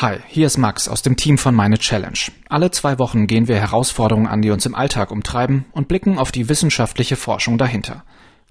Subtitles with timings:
[0.00, 2.18] Hi, hier ist Max aus dem Team von Meine Challenge.
[2.48, 6.32] Alle zwei Wochen gehen wir Herausforderungen an, die uns im Alltag umtreiben und blicken auf
[6.32, 8.02] die wissenschaftliche Forschung dahinter.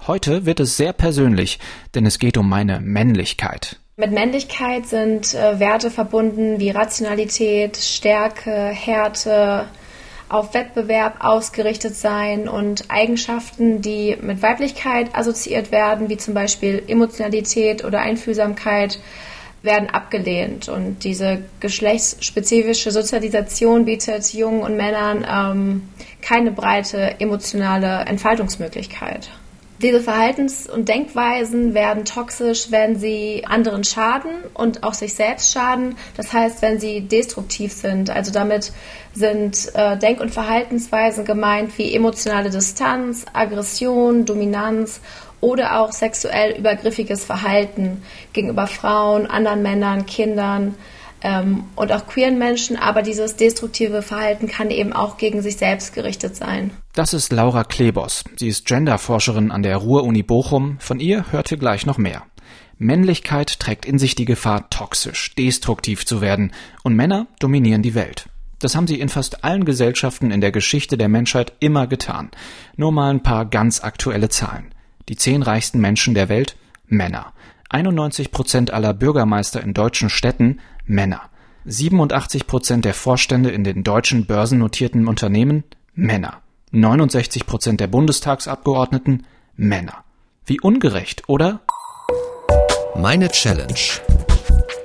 [0.06, 1.58] Heute wird es sehr persönlich,
[1.96, 3.80] denn es geht um meine Männlichkeit.
[3.98, 9.66] Mit Männlichkeit sind äh, Werte verbunden wie Rationalität, Stärke, Härte,
[10.30, 17.84] auf Wettbewerb ausgerichtet sein und Eigenschaften, die mit Weiblichkeit assoziiert werden, wie zum Beispiel Emotionalität
[17.84, 19.00] oder Einfühlsamkeit,
[19.62, 20.70] werden abgelehnt.
[20.70, 25.90] Und diese geschlechtsspezifische Sozialisation bietet Jungen und Männern ähm,
[26.22, 29.30] keine breite emotionale Entfaltungsmöglichkeit.
[29.82, 35.96] Diese Verhaltens- und Denkweisen werden toxisch, wenn sie anderen schaden und auch sich selbst schaden.
[36.18, 38.10] Das heißt, wenn sie destruktiv sind.
[38.10, 38.74] Also damit
[39.14, 45.00] sind äh, Denk- und Verhaltensweisen gemeint wie emotionale Distanz, Aggression, Dominanz
[45.42, 48.04] oder auch sexuell übergriffiges Verhalten
[48.34, 50.76] gegenüber Frauen, anderen Männern, Kindern
[51.22, 55.94] ähm, und auch queeren Menschen, aber dieses destruktive Verhalten kann eben auch gegen sich selbst
[55.94, 56.72] gerichtet sein.
[56.94, 58.24] Das ist Laura Klebos.
[58.38, 60.78] Sie ist Genderforscherin an der Ruhr-Uni Bochum.
[60.80, 62.24] Von ihr hört ihr gleich noch mehr.
[62.78, 68.30] Männlichkeit trägt in sich die Gefahr, toxisch, destruktiv zu werden, und Männer dominieren die Welt.
[68.60, 72.30] Das haben sie in fast allen Gesellschaften in der Geschichte der Menschheit immer getan.
[72.78, 74.74] Nur mal ein paar ganz aktuelle Zahlen.
[75.10, 76.56] Die zehn reichsten Menschen der Welt?
[76.88, 77.34] Männer.
[77.70, 81.22] 91 Prozent aller Bürgermeister in deutschen Städten Männer.
[81.66, 85.64] 87 Prozent der Vorstände in den deutschen börsennotierten Unternehmen
[85.96, 86.42] Männer.
[86.72, 90.04] 69 Prozent der Bundestagsabgeordneten Männer.
[90.46, 91.62] Wie ungerecht, oder?
[92.96, 93.74] Meine Challenge.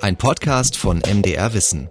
[0.01, 1.91] Ein Podcast von MDR Wissen.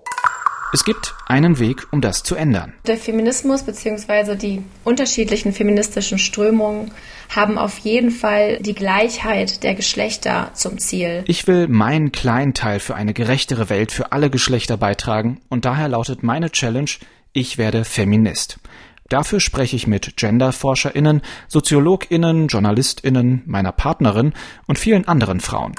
[0.73, 2.73] Es gibt einen Weg, um das zu ändern.
[2.87, 4.35] Der Feminismus bzw.
[4.35, 6.89] die unterschiedlichen feministischen Strömungen
[7.29, 11.23] haben auf jeden Fall die Gleichheit der Geschlechter zum Ziel.
[11.27, 15.89] Ich will meinen kleinen Teil für eine gerechtere Welt für alle Geschlechter beitragen und daher
[15.89, 16.89] lautet meine Challenge,
[17.33, 18.57] ich werde Feminist.
[19.09, 24.33] Dafür spreche ich mit Genderforscherinnen, Soziologinnen, Journalistinnen, meiner Partnerin
[24.65, 25.75] und vielen anderen Frauen.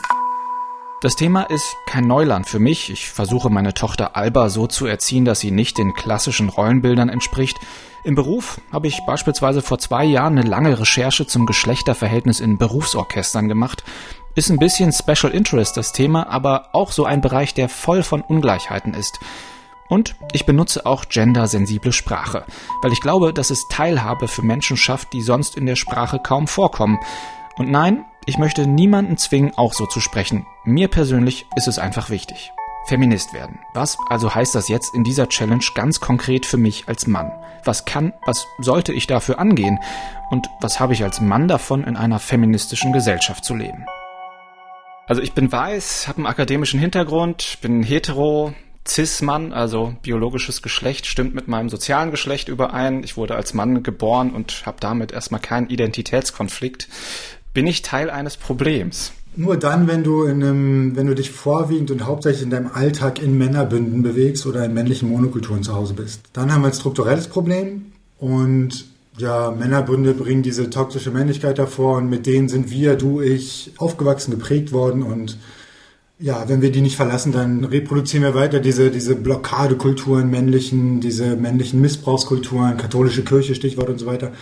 [1.04, 2.88] Das Thema ist kein Neuland für mich.
[2.88, 7.58] Ich versuche meine Tochter Alba so zu erziehen, dass sie nicht den klassischen Rollenbildern entspricht.
[8.04, 13.48] Im Beruf habe ich beispielsweise vor zwei Jahren eine lange Recherche zum Geschlechterverhältnis in Berufsorchestern
[13.48, 13.84] gemacht.
[14.34, 18.22] Ist ein bisschen Special Interest das Thema, aber auch so ein Bereich, der voll von
[18.22, 19.20] Ungleichheiten ist.
[19.90, 22.46] Und ich benutze auch gendersensible Sprache,
[22.80, 26.48] weil ich glaube, dass es Teilhabe für Menschen schafft, die sonst in der Sprache kaum
[26.48, 26.98] vorkommen.
[27.56, 30.46] Und nein, ich möchte niemanden zwingen, auch so zu sprechen.
[30.64, 32.52] Mir persönlich ist es einfach wichtig.
[32.86, 33.58] Feminist werden.
[33.72, 37.32] Was also heißt das jetzt in dieser Challenge ganz konkret für mich als Mann?
[37.64, 39.78] Was kann, was sollte ich dafür angehen?
[40.30, 43.86] Und was habe ich als Mann davon, in einer feministischen Gesellschaft zu leben?
[45.06, 48.54] Also ich bin weiß, habe einen akademischen Hintergrund, bin hetero,
[48.86, 53.02] Cis-Mann, also biologisches Geschlecht, stimmt mit meinem sozialen Geschlecht überein.
[53.02, 56.88] Ich wurde als Mann geboren und habe damit erstmal keinen Identitätskonflikt.
[57.54, 59.12] Bin ich Teil eines Problems?
[59.36, 63.22] Nur dann, wenn du in einem, wenn du dich vorwiegend und hauptsächlich in deinem Alltag
[63.22, 66.22] in Männerbünden bewegst oder in männlichen Monokulturen zu Hause bist.
[66.32, 68.86] Dann haben wir ein strukturelles Problem und
[69.18, 74.32] ja, Männerbünde bringen diese toxische Männlichkeit davor und mit denen sind wir, du, ich, aufgewachsen,
[74.32, 75.38] geprägt worden und
[76.18, 81.36] ja, wenn wir die nicht verlassen, dann reproduzieren wir weiter diese, diese Blockadekulturen, männlichen, diese
[81.36, 84.32] männlichen Missbrauchskulturen, katholische Kirche, Stichwort und so weiter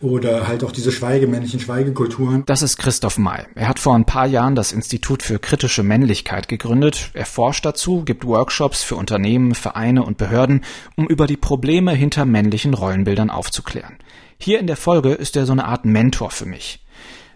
[0.00, 2.44] oder halt auch diese schweigemännlichen Schweigekulturen.
[2.46, 3.44] Das ist Christoph May.
[3.54, 7.10] Er hat vor ein paar Jahren das Institut für kritische Männlichkeit gegründet.
[7.14, 10.62] Er forscht dazu, gibt Workshops für Unternehmen, Vereine und Behörden,
[10.96, 13.96] um über die Probleme hinter männlichen Rollenbildern aufzuklären.
[14.38, 16.84] Hier in der Folge ist er so eine Art Mentor für mich.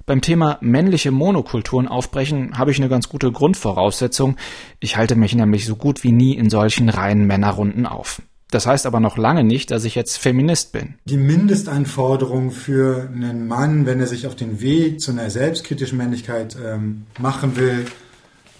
[0.06, 4.36] Beim Thema männliche Monokulturen aufbrechen habe ich eine ganz gute Grundvoraussetzung.
[4.80, 8.20] Ich halte mich nämlich so gut wie nie in solchen reinen Männerrunden auf.
[8.52, 10.94] Das heißt aber noch lange nicht, dass ich jetzt Feminist bin.
[11.06, 16.54] Die Mindestanforderung für einen Mann, wenn er sich auf den Weg zu einer selbstkritischen Männlichkeit
[16.62, 17.86] ähm, machen will,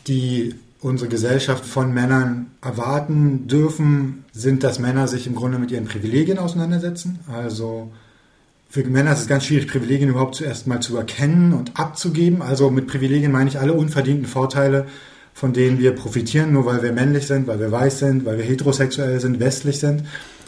[0.08, 5.84] die unsere Gesellschaft von Männern erwarten dürfen, sind, dass Männer sich im Grunde mit ihren
[5.84, 7.18] Privilegien auseinandersetzen.
[7.30, 7.92] Also
[8.70, 12.40] für Männer ist es ganz schwierig, Privilegien überhaupt zuerst mal zu erkennen und abzugeben.
[12.40, 14.86] Also mit Privilegien meine ich alle unverdienten Vorteile,
[15.34, 18.44] von denen wir profitieren, nur weil wir männlich sind, weil wir weiß sind, weil wir
[18.44, 20.04] heterosexuell sind, westlich sind.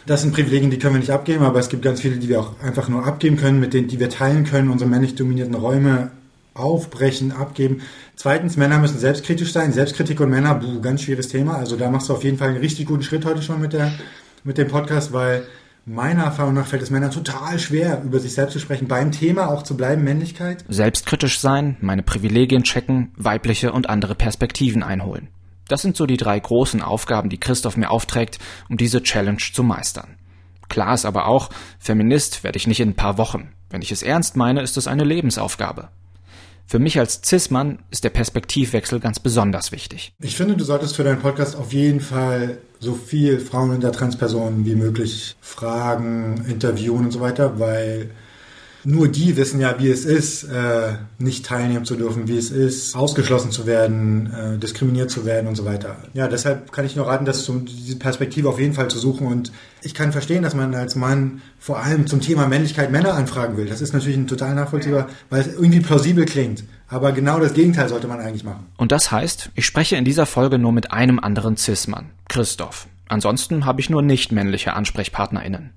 [0.06, 2.40] Das sind Privilegien, die können wir nicht abgeben, aber es gibt ganz viele, die wir
[2.40, 6.10] auch einfach nur abgeben können, mit denen, die wir teilen können, unsere männlich dominierten Räume
[6.52, 7.80] aufbrechen, abgeben.
[8.14, 9.72] Zweitens, Männer müssen selbstkritisch sein.
[9.72, 11.56] Selbstkritik und Männer, buh, ganz schwieriges Thema.
[11.56, 13.92] Also da machst du auf jeden Fall einen richtig guten Schritt heute schon mit, der,
[14.44, 15.46] mit dem Podcast, weil
[15.86, 19.48] meiner Erfahrung nach fällt es Männern total schwer, über sich selbst zu sprechen, beim Thema
[19.48, 20.64] auch zu bleiben, Männlichkeit.
[20.68, 25.28] Selbstkritisch sein, meine Privilegien checken, weibliche und andere Perspektiven einholen.
[25.68, 28.38] Das sind so die drei großen Aufgaben, die Christoph mir aufträgt,
[28.68, 30.16] um diese Challenge zu meistern.
[30.68, 33.50] Klar ist aber auch, Feminist werde ich nicht in ein paar Wochen.
[33.70, 35.88] Wenn ich es ernst meine, ist es eine Lebensaufgabe.
[36.66, 40.14] Für mich als Cis-Mann ist der Perspektivwechsel ganz besonders wichtig.
[40.20, 44.64] Ich finde, du solltest für deinen Podcast auf jeden Fall so viel Frauen und Transpersonen
[44.64, 48.10] wie möglich fragen, interviewen und so weiter, weil
[48.84, 52.94] nur die wissen ja, wie es ist, äh, nicht teilnehmen zu dürfen, wie es ist,
[52.94, 55.96] ausgeschlossen zu werden, äh, diskriminiert zu werden und so weiter.
[56.12, 59.26] Ja, deshalb kann ich nur raten, das zum, diese Perspektive auf jeden Fall zu suchen.
[59.26, 59.52] Und
[59.82, 63.66] ich kann verstehen, dass man als Mann vor allem zum Thema Männlichkeit Männer anfragen will.
[63.66, 66.64] Das ist natürlich ein total nachvollziehbar, weil es irgendwie plausibel klingt.
[66.88, 68.66] Aber genau das Gegenteil sollte man eigentlich machen.
[68.76, 72.86] Und das heißt, ich spreche in dieser Folge nur mit einem anderen Cis-Mann, Christoph.
[73.08, 75.72] Ansonsten habe ich nur nicht männliche AnsprechpartnerInnen.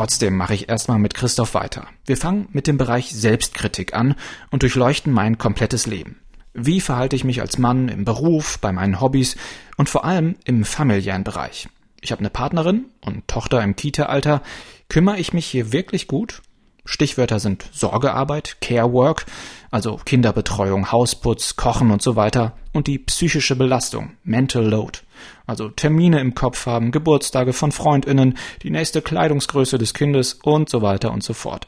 [0.00, 1.86] Trotzdem mache ich erstmal mit Christoph weiter.
[2.06, 4.14] Wir fangen mit dem Bereich Selbstkritik an
[4.50, 6.18] und durchleuchten mein komplettes Leben.
[6.54, 9.36] Wie verhalte ich mich als Mann im Beruf, bei meinen Hobbys
[9.76, 11.68] und vor allem im familiären Bereich?
[12.00, 14.40] Ich habe eine Partnerin und Tochter im Kita-Alter.
[14.88, 16.40] Kümmere ich mich hier wirklich gut?
[16.86, 19.26] Stichwörter sind Sorgearbeit, Care Work,
[19.70, 25.00] also Kinderbetreuung, Hausputz, Kochen und so weiter, und die psychische Belastung, Mental Load,
[25.46, 30.82] also Termine im Kopf haben, Geburtstage von Freundinnen, die nächste Kleidungsgröße des Kindes und so
[30.82, 31.66] weiter und so fort.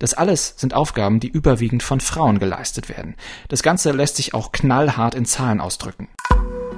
[0.00, 3.14] Das alles sind Aufgaben, die überwiegend von Frauen geleistet werden.
[3.48, 6.08] Das Ganze lässt sich auch knallhart in Zahlen ausdrücken.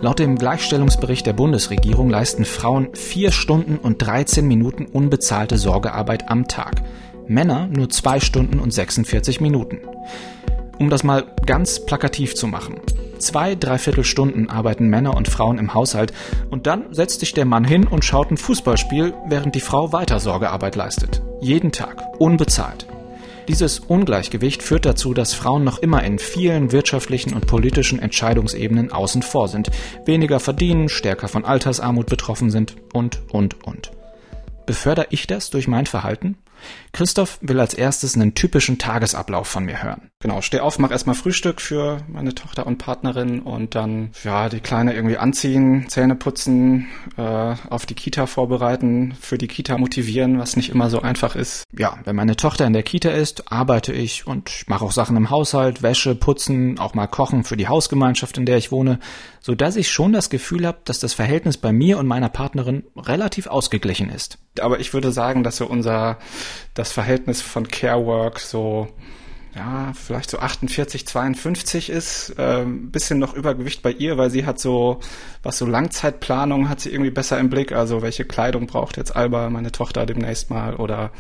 [0.00, 6.48] Laut dem Gleichstellungsbericht der Bundesregierung leisten Frauen vier Stunden und 13 Minuten unbezahlte Sorgearbeit am
[6.48, 6.82] Tag.
[7.28, 9.78] Männer nur zwei Stunden und 46 Minuten.
[10.80, 12.80] Um das mal ganz plakativ zu machen.
[13.22, 16.12] Zwei, dreiviertel Stunden arbeiten Männer und Frauen im Haushalt
[16.50, 20.19] und dann setzt sich der Mann hin und schaut ein Fußballspiel, während die Frau weiter
[20.19, 21.22] Sorgearbeit leistet.
[21.40, 22.02] Jeden Tag.
[22.19, 22.84] Unbezahlt.
[23.46, 29.22] Dieses Ungleichgewicht führt dazu, dass Frauen noch immer in vielen wirtschaftlichen und politischen Entscheidungsebenen außen
[29.22, 29.70] vor sind,
[30.04, 33.92] weniger verdienen, stärker von Altersarmut betroffen sind und, und, und.
[34.66, 36.38] Befördere ich das durch mein Verhalten?
[36.92, 40.10] Christoph will als erstes einen typischen Tagesablauf von mir hören.
[40.20, 44.60] Genau, steh auf, mach erstmal Frühstück für meine Tochter und Partnerin und dann, ja, die
[44.60, 47.22] Kleine irgendwie anziehen, Zähne putzen, äh,
[47.68, 51.64] auf die Kita vorbereiten, für die Kita motivieren, was nicht immer so einfach ist.
[51.76, 55.30] Ja, wenn meine Tochter in der Kita ist, arbeite ich und mache auch Sachen im
[55.30, 59.00] Haushalt, Wäsche, putzen, auch mal kochen für die Hausgemeinschaft, in der ich wohne,
[59.40, 62.84] so dass ich schon das Gefühl habe, dass das Verhältnis bei mir und meiner Partnerin
[62.96, 64.38] relativ ausgeglichen ist.
[64.60, 66.18] Aber ich würde sagen, dass so unser
[66.75, 68.88] das Verhältnis von Care Work so
[69.54, 74.58] ja, vielleicht so 48, 52 ist, äh, bisschen noch Übergewicht bei ihr, weil sie hat
[74.58, 75.00] so,
[75.43, 79.50] was so Langzeitplanung hat sie irgendwie besser im Blick, also welche Kleidung braucht jetzt Alba,
[79.50, 81.10] meine Tochter demnächst mal oder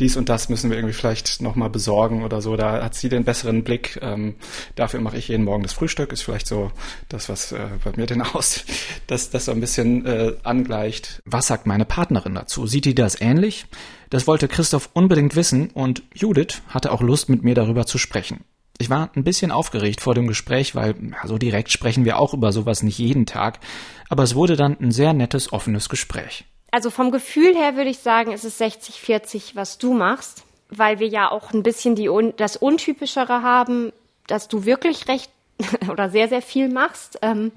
[0.00, 3.24] dies und das müssen wir irgendwie vielleicht nochmal besorgen oder so, da hat sie den
[3.24, 4.34] besseren Blick, ähm,
[4.74, 6.72] dafür mache ich jeden Morgen das Frühstück, ist vielleicht so
[7.08, 8.64] das, was äh, bei mir denn aus,
[9.06, 11.22] dass das so ein bisschen äh, angleicht.
[11.24, 12.66] Was sagt meine Partnerin dazu?
[12.66, 13.66] Sieht die das ähnlich?
[14.08, 18.44] Das wollte Christoph unbedingt wissen und Judith hatte auch Lust, mit mir darüber zu sprechen.
[18.78, 22.32] Ich war ein bisschen aufgeregt vor dem Gespräch, weil ja, so direkt sprechen wir auch
[22.32, 23.60] über sowas nicht jeden Tag,
[24.08, 26.46] aber es wurde dann ein sehr nettes, offenes Gespräch.
[26.70, 31.08] Also vom Gefühl her würde ich sagen, ist es 60-40, was du machst, weil wir
[31.08, 33.92] ja auch ein bisschen die, das Untypischere haben,
[34.26, 35.30] dass du wirklich recht
[35.90, 37.18] oder sehr, sehr viel machst.
[37.22, 37.52] Ähm,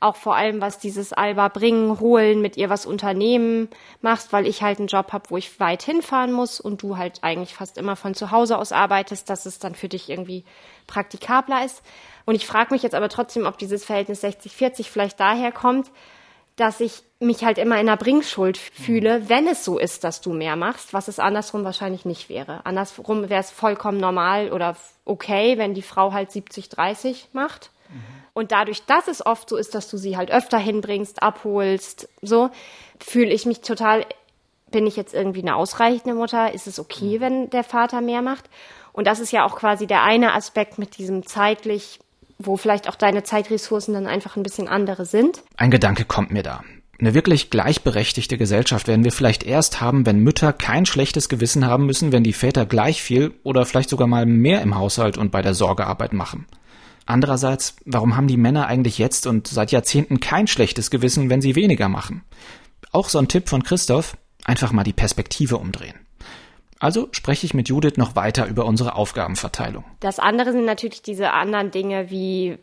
[0.00, 3.68] auch vor allem was dieses Alba bringen, holen, mit ihr was unternehmen
[4.00, 7.22] machst, weil ich halt einen Job habe, wo ich weit hinfahren muss und du halt
[7.22, 10.44] eigentlich fast immer von zu Hause aus arbeitest, dass es dann für dich irgendwie
[10.86, 11.82] praktikabler ist.
[12.24, 15.90] Und ich frage mich jetzt aber trotzdem, ob dieses Verhältnis 60-40 vielleicht daher kommt,
[16.60, 20.32] dass ich mich halt immer in einer Bringschuld fühle, wenn es so ist, dass du
[20.32, 22.64] mehr machst, was es andersrum wahrscheinlich nicht wäre.
[22.64, 27.70] Andersrum wäre es vollkommen normal oder okay, wenn die Frau halt 70-30 macht.
[27.88, 32.08] Mhm und dadurch, dass es oft so ist, dass du sie halt öfter hinbringst, abholst,
[32.22, 32.50] so,
[32.98, 34.06] fühle ich mich total,
[34.70, 36.54] bin ich jetzt irgendwie eine ausreichende Mutter?
[36.54, 37.20] Ist es okay, mhm.
[37.20, 38.48] wenn der Vater mehr macht?
[38.92, 42.00] Und das ist ja auch quasi der eine Aspekt mit diesem zeitlich,
[42.42, 45.42] wo vielleicht auch deine Zeitressourcen dann einfach ein bisschen andere sind.
[45.56, 46.62] Ein Gedanke kommt mir da.
[46.98, 51.86] Eine wirklich gleichberechtigte Gesellschaft werden wir vielleicht erst haben, wenn Mütter kein schlechtes Gewissen haben
[51.86, 55.40] müssen, wenn die Väter gleich viel oder vielleicht sogar mal mehr im Haushalt und bei
[55.40, 56.46] der Sorgearbeit machen.
[57.06, 61.56] Andererseits, warum haben die Männer eigentlich jetzt und seit Jahrzehnten kein schlechtes Gewissen, wenn sie
[61.56, 62.22] weniger machen?
[62.92, 65.94] Auch so ein Tipp von Christoph, einfach mal die Perspektive umdrehen.
[66.80, 69.84] Also spreche ich mit Judith noch weiter über unsere Aufgabenverteilung.
[70.00, 72.58] Das andere sind natürlich diese anderen Dinge wie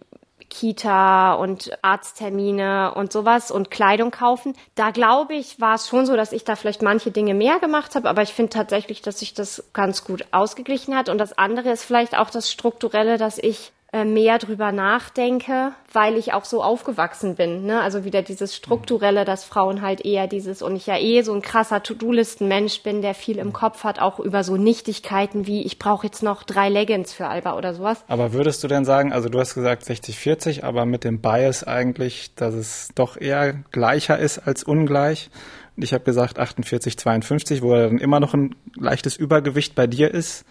[0.49, 4.53] Kita und Arzttermine und sowas und Kleidung kaufen.
[4.75, 7.95] Da glaube ich, war es schon so, dass ich da vielleicht manche Dinge mehr gemacht
[7.95, 11.09] habe, aber ich finde tatsächlich, dass sich das ganz gut ausgeglichen hat.
[11.09, 13.71] Und das andere ist vielleicht auch das Strukturelle, dass ich
[14.05, 17.65] mehr drüber nachdenke, weil ich auch so aufgewachsen bin.
[17.65, 17.81] Ne?
[17.81, 21.41] Also wieder dieses Strukturelle, dass Frauen halt eher dieses und ich ja eh so ein
[21.41, 26.07] krasser To-Do-Listen-Mensch bin, der viel im Kopf hat, auch über so Nichtigkeiten wie ich brauche
[26.07, 28.03] jetzt noch drei Leggings für Alba oder sowas.
[28.07, 32.33] Aber würdest du denn sagen, also du hast gesagt 60-40, aber mit dem Bias eigentlich,
[32.35, 35.29] dass es doch eher gleicher ist als ungleich?
[35.75, 40.43] Ich habe gesagt 48-52, wo dann immer noch ein leichtes Übergewicht bei dir ist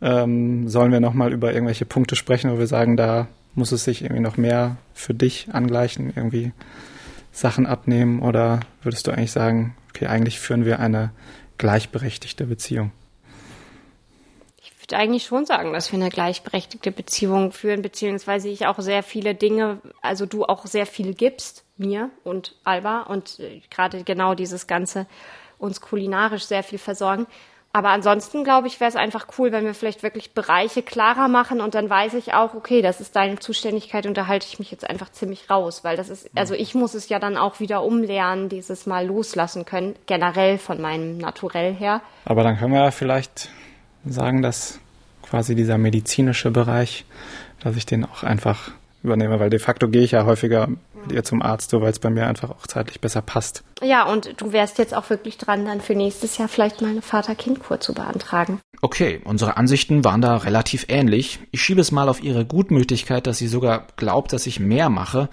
[0.00, 4.02] ähm, sollen wir nochmal über irgendwelche Punkte sprechen, wo wir sagen, da muss es sich
[4.02, 6.52] irgendwie noch mehr für dich angleichen, irgendwie
[7.32, 11.10] Sachen abnehmen oder würdest du eigentlich sagen, okay, eigentlich führen wir eine
[11.58, 12.92] gleichberechtigte Beziehung?
[14.62, 19.02] Ich würde eigentlich schon sagen, dass wir eine gleichberechtigte Beziehung führen, beziehungsweise ich auch sehr
[19.02, 24.34] viele Dinge, also du auch sehr viel gibst, mir und Alba und äh, gerade genau
[24.34, 25.06] dieses Ganze
[25.58, 27.26] uns kulinarisch sehr viel versorgen.
[27.76, 31.60] Aber ansonsten, glaube ich, wäre es einfach cool, wenn wir vielleicht wirklich Bereiche klarer machen
[31.60, 34.70] und dann weiß ich auch, okay, das ist deine Zuständigkeit und da halte ich mich
[34.70, 37.82] jetzt einfach ziemlich raus, weil das ist, also ich muss es ja dann auch wieder
[37.82, 42.00] umlernen, dieses Mal loslassen können, generell von meinem Naturell her.
[42.24, 43.50] Aber dann können wir ja vielleicht
[44.06, 44.80] sagen, dass
[45.20, 47.04] quasi dieser medizinische Bereich,
[47.60, 48.70] dass ich den auch einfach
[49.02, 50.68] übernehme, weil de facto gehe ich ja häufiger
[51.06, 53.64] mit ihr zum Arzt, so weil es bei mir einfach auch zeitlich besser passt.
[53.82, 57.02] Ja, und du wärst jetzt auch wirklich dran, dann für nächstes Jahr vielleicht mal eine
[57.02, 58.60] Vater-Kind-Kur zu beantragen.
[58.82, 61.40] Okay, unsere Ansichten waren da relativ ähnlich.
[61.50, 65.28] Ich schiebe es mal auf ihre Gutmütigkeit, dass sie sogar glaubt, dass ich mehr mache.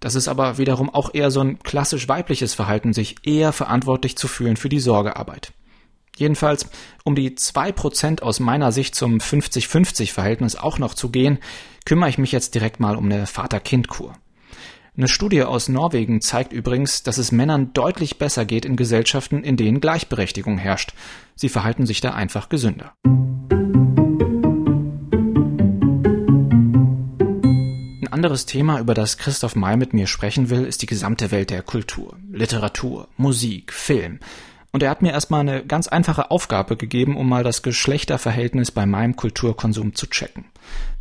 [0.00, 4.28] Das ist aber wiederum auch eher so ein klassisch weibliches Verhalten, sich eher verantwortlich zu
[4.28, 5.52] fühlen für die Sorgearbeit.
[6.16, 6.68] Jedenfalls,
[7.04, 11.38] um die zwei Prozent aus meiner Sicht zum 50-50-Verhältnis auch noch zu gehen,
[11.84, 14.14] kümmere ich mich jetzt direkt mal um eine Vater-Kind-Kur.
[14.98, 19.56] Eine Studie aus Norwegen zeigt übrigens, dass es Männern deutlich besser geht in Gesellschaften, in
[19.56, 20.92] denen Gleichberechtigung herrscht.
[21.36, 22.94] Sie verhalten sich da einfach gesünder.
[28.02, 31.50] Ein anderes Thema, über das Christoph May mit mir sprechen will, ist die gesamte Welt
[31.50, 34.18] der Kultur, Literatur, Musik, Film.
[34.72, 38.84] Und er hat mir erstmal eine ganz einfache Aufgabe gegeben, um mal das Geschlechterverhältnis bei
[38.84, 40.46] meinem Kulturkonsum zu checken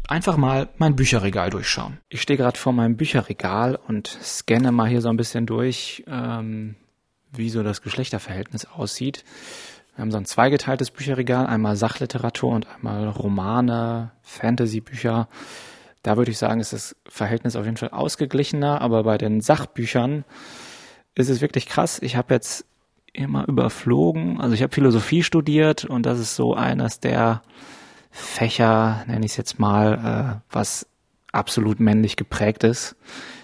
[0.08, 2.00] einfach mal mein Bücherregal durchschauen.
[2.10, 6.76] Ich stehe gerade vor meinem Bücherregal und scanne mal hier so ein bisschen durch, ähm,
[7.32, 9.24] wie so das Geschlechterverhältnis aussieht.
[9.96, 15.28] Wir haben so ein zweigeteiltes Bücherregal, einmal Sachliteratur und einmal Romane, Fantasy-Bücher.
[16.04, 20.24] Da würde ich sagen, ist das Verhältnis auf jeden Fall ausgeglichener, aber bei den Sachbüchern
[21.16, 22.00] ist es wirklich krass.
[22.02, 22.66] Ich habe jetzt
[23.12, 27.42] immer überflogen, also ich habe Philosophie studiert und das ist so eines der
[28.18, 30.88] Fächer, nenne ich es jetzt mal, äh, was
[31.32, 32.96] absolut männlich geprägt ist.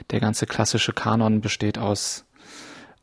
[0.09, 2.25] Der ganze klassische Kanon besteht aus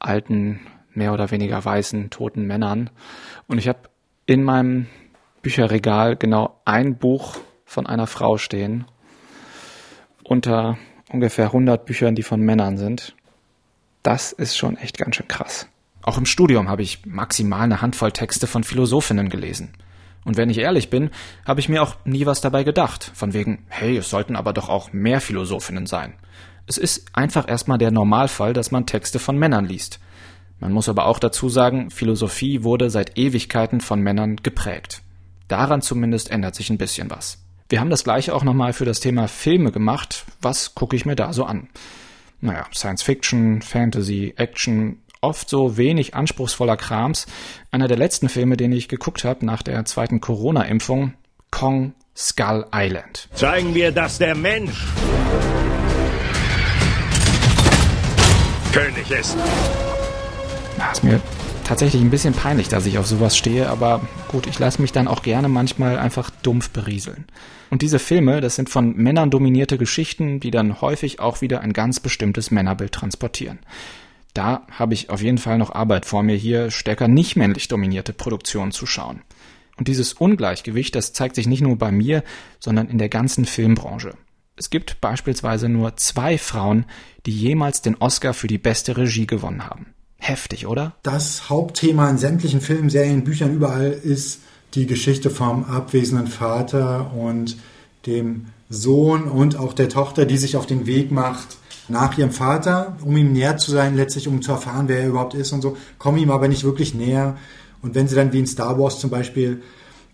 [0.00, 0.60] alten,
[0.92, 2.90] mehr oder weniger weißen, toten Männern.
[3.46, 3.88] Und ich habe
[4.26, 4.86] in meinem
[5.42, 8.84] Bücherregal genau ein Buch von einer Frau stehen,
[10.24, 10.76] unter
[11.08, 13.14] ungefähr 100 Büchern, die von Männern sind.
[14.02, 15.68] Das ist schon echt ganz schön krass.
[16.02, 19.72] Auch im Studium habe ich maximal eine Handvoll Texte von Philosophinnen gelesen.
[20.24, 21.10] Und wenn ich ehrlich bin,
[21.46, 24.68] habe ich mir auch nie was dabei gedacht, von wegen, hey, es sollten aber doch
[24.68, 26.14] auch mehr Philosophinnen sein.
[26.66, 29.98] Es ist einfach erstmal der Normalfall, dass man Texte von Männern liest.
[30.60, 35.02] Man muss aber auch dazu sagen, Philosophie wurde seit Ewigkeiten von Männern geprägt.
[35.48, 37.38] Daran zumindest ändert sich ein bisschen was.
[37.70, 40.26] Wir haben das gleiche auch nochmal für das Thema Filme gemacht.
[40.42, 41.68] Was gucke ich mir da so an?
[42.40, 47.26] Naja, Science Fiction, Fantasy, Action, oft so wenig anspruchsvoller Krams.
[47.70, 51.14] Einer der letzten Filme, den ich geguckt habe nach der zweiten Corona-Impfung,
[51.50, 53.28] Kong Skull Island.
[53.34, 54.86] Zeigen wir, dass der Mensch
[58.72, 59.36] König ist.
[60.78, 61.20] Das ist mir
[61.64, 65.08] tatsächlich ein bisschen peinlich, dass ich auf sowas stehe, aber gut, ich lasse mich dann
[65.08, 67.26] auch gerne manchmal einfach dumpf berieseln.
[67.68, 71.72] Und diese Filme, das sind von Männern dominierte Geschichten, die dann häufig auch wieder ein
[71.72, 73.58] ganz bestimmtes Männerbild transportieren
[74.34, 78.12] da habe ich auf jeden Fall noch Arbeit vor mir, hier stärker nicht männlich dominierte
[78.12, 79.22] Produktionen zu schauen.
[79.76, 82.22] Und dieses Ungleichgewicht, das zeigt sich nicht nur bei mir,
[82.58, 84.14] sondern in der ganzen Filmbranche.
[84.56, 86.84] Es gibt beispielsweise nur zwei Frauen,
[87.24, 89.94] die jemals den Oscar für die beste Regie gewonnen haben.
[90.18, 90.96] Heftig, oder?
[91.02, 94.42] Das Hauptthema in sämtlichen Filmen, Serien, Büchern überall ist
[94.74, 97.56] die Geschichte vom abwesenden Vater und
[98.04, 101.56] dem Sohn und auch der Tochter, die sich auf den Weg macht,
[101.90, 105.34] nach ihrem Vater, um ihm näher zu sein, letztlich um zu erfahren, wer er überhaupt
[105.34, 107.36] ist und so, kommen ihm aber nicht wirklich näher.
[107.82, 109.62] Und wenn sie dann wie in Star Wars zum Beispiel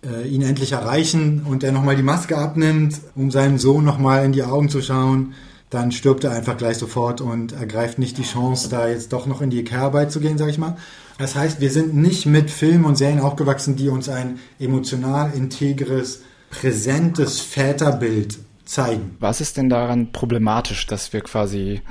[0.04, 4.32] äh, ihn endlich erreichen und er nochmal die Maske abnimmt, um seinem Sohn nochmal in
[4.32, 5.34] die Augen zu schauen,
[5.70, 9.42] dann stirbt er einfach gleich sofort und ergreift nicht die Chance, da jetzt doch noch
[9.42, 10.76] in die Care-Arbeit zu gehen, sag ich mal.
[11.18, 16.22] Das heißt, wir sind nicht mit Filmen und Serien aufgewachsen, die uns ein emotional integres,
[16.50, 19.16] präsentes Väterbild zeigen.
[19.20, 21.82] Was ist denn daran problematisch, dass wir quasi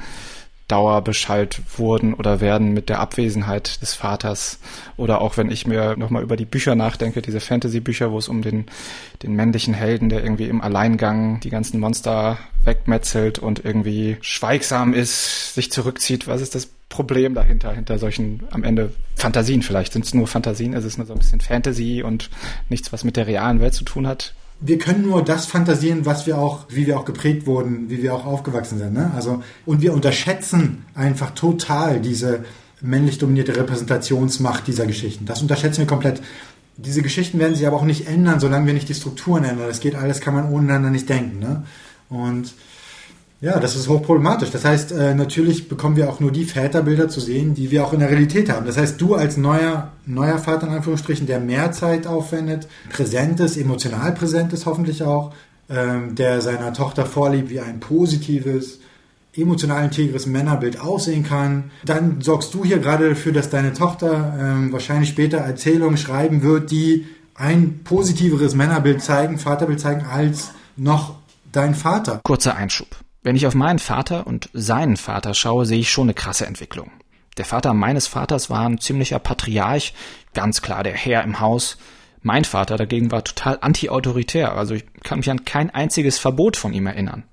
[0.67, 4.59] dauerbeschallt wurden oder werden mit der Abwesenheit des Vaters.
[4.97, 8.41] Oder auch wenn ich mir nochmal über die Bücher nachdenke, diese Fantasy-Bücher, wo es um
[8.41, 8.65] den,
[9.21, 15.53] den männlichen Helden, der irgendwie im Alleingang die ganzen Monster wegmetzelt und irgendwie schweigsam ist,
[15.53, 16.27] sich zurückzieht.
[16.27, 19.93] Was ist das Problem dahinter, hinter solchen am Ende Fantasien vielleicht?
[19.93, 20.73] Sind es nur Fantasien?
[20.73, 22.31] Ist es nur so ein bisschen Fantasy und
[22.69, 24.33] nichts, was mit der realen Welt zu tun hat?
[24.61, 28.13] Wir können nur das fantasieren, was wir auch, wie wir auch geprägt wurden, wie wir
[28.13, 28.93] auch aufgewachsen sind.
[28.93, 29.11] Ne?
[29.15, 32.45] Also, und wir unterschätzen einfach total diese
[32.81, 35.25] männlich dominierte Repräsentationsmacht dieser Geschichten.
[35.25, 36.21] Das unterschätzen wir komplett.
[36.77, 39.67] Diese Geschichten werden sich aber auch nicht ändern, solange wir nicht die Strukturen ändern.
[39.67, 41.39] Das geht alles, kann man ohne nicht denken.
[41.39, 41.63] Ne?
[42.09, 42.53] Und
[43.45, 44.49] ja, das ist hochproblematisch.
[44.49, 47.93] Das heißt, äh, natürlich bekommen wir auch nur die Väterbilder zu sehen, die wir auch
[47.93, 48.65] in der Realität haben.
[48.65, 53.55] Das heißt, du als neuer, neuer Vater in Anführungsstrichen, der mehr Zeit aufwendet, präsent ist,
[53.55, 55.31] emotional präsent ist hoffentlich auch,
[55.69, 58.79] ähm, der seiner Tochter vorliebt, wie ein positives,
[59.35, 61.65] emotional integres Männerbild aussehen kann.
[61.83, 66.71] Dann sorgst du hier gerade dafür, dass deine Tochter ähm, wahrscheinlich später Erzählungen schreiben wird,
[66.71, 71.13] die ein positiveres Männerbild zeigen, Vaterbild zeigen, als noch
[71.51, 72.21] dein Vater.
[72.23, 73.04] Kurzer Einschub.
[73.25, 76.91] Wenn ich auf meinen Vater und seinen Vater schaue, sehe ich schon eine krasse Entwicklung.
[77.37, 79.95] Der Vater meines Vaters war ein ziemlicher Patriarch,
[80.35, 81.77] ganz klar der Herr im Haus.
[82.21, 86.71] Mein Vater dagegen war total anti-autoritär, also ich kann mich an kein einziges Verbot von
[86.71, 87.23] ihm erinnern.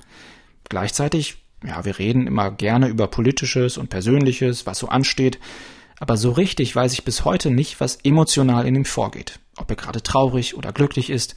[0.70, 5.40] Gleichzeitig, ja, wir reden immer gerne über Politisches und Persönliches, was so ansteht,
[6.00, 9.40] aber so richtig weiß ich bis heute nicht, was emotional in ihm vorgeht.
[9.58, 11.36] Ob er gerade traurig oder glücklich ist.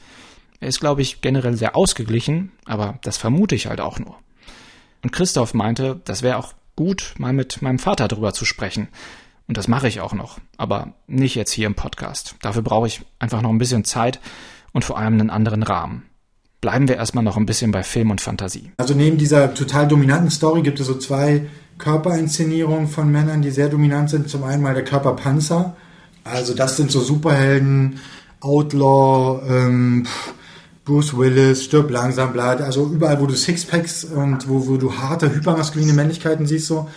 [0.60, 4.16] Er ist, glaube ich, generell sehr ausgeglichen, aber das vermute ich halt auch nur.
[5.02, 8.88] Und Christoph meinte, das wäre auch gut, mal mit meinem Vater drüber zu sprechen.
[9.48, 12.34] Und das mache ich auch noch, aber nicht jetzt hier im Podcast.
[12.42, 14.20] Dafür brauche ich einfach noch ein bisschen Zeit
[14.72, 16.02] und vor allem einen anderen Rahmen.
[16.60, 18.72] Bleiben wir erstmal noch ein bisschen bei Film und Fantasie.
[18.78, 21.46] Also neben dieser total dominanten Story gibt es so zwei
[21.78, 24.28] Körperinszenierungen von Männern, die sehr dominant sind.
[24.28, 25.76] Zum einen mal der Körperpanzer.
[26.24, 28.00] Also das sind so Superhelden,
[28.40, 30.06] Outlaw, ähm,
[30.86, 32.52] Bruce Willis, stirb langsam, bla.
[32.52, 36.88] Also überall, wo du Sixpacks und wo, wo du harte, hypermaskuline Männlichkeiten siehst, so,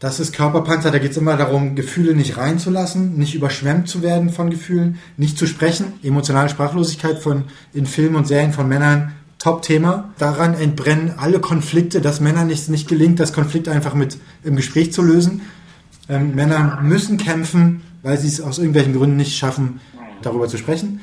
[0.00, 0.90] das ist Körperpanzer.
[0.90, 5.38] Da geht es immer darum, Gefühle nicht reinzulassen, nicht überschwemmt zu werden von Gefühlen, nicht
[5.38, 5.94] zu sprechen.
[6.02, 10.12] Emotionale Sprachlosigkeit von in Filmen und Serien von Männern, Top-Thema.
[10.18, 14.92] Daran entbrennen alle Konflikte, dass Männern nicht, nicht gelingt, das Konflikt einfach mit im Gespräch
[14.92, 15.42] zu lösen.
[16.08, 19.78] Ähm, Männer müssen kämpfen, weil sie es aus irgendwelchen Gründen nicht schaffen,
[20.22, 21.00] darüber zu sprechen.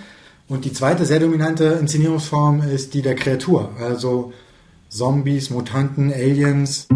[0.47, 4.31] Und die zweite sehr dominante Inszenierungsform ist die der Kreatur, also
[4.89, 6.87] Zombies, Mutanten, Aliens.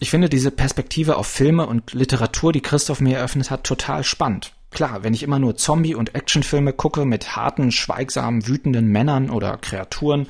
[0.00, 4.54] Ich finde diese Perspektive auf Filme und Literatur, die Christoph mir eröffnet hat, total spannend.
[4.70, 9.58] Klar, wenn ich immer nur Zombie- und Actionfilme gucke mit harten, schweigsamen, wütenden Männern oder
[9.58, 10.26] Kreaturen,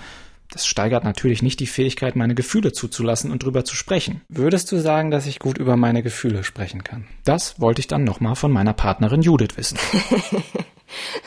[0.55, 4.23] das steigert natürlich nicht die Fähigkeit, meine Gefühle zuzulassen und drüber zu sprechen.
[4.29, 7.09] Würdest du sagen, dass ich gut über meine Gefühle sprechen kann?
[7.25, 9.79] Das wollte ich dann nochmal von meiner Partnerin Judith wissen.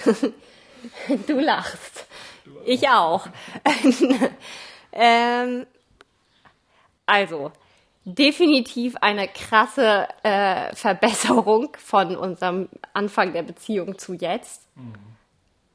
[1.27, 2.05] du lachst.
[2.65, 3.27] Ich auch.
[4.93, 5.65] ähm,
[7.05, 7.51] also,
[8.05, 14.67] definitiv eine krasse äh, Verbesserung von unserem Anfang der Beziehung zu jetzt.
[14.75, 14.93] Mhm.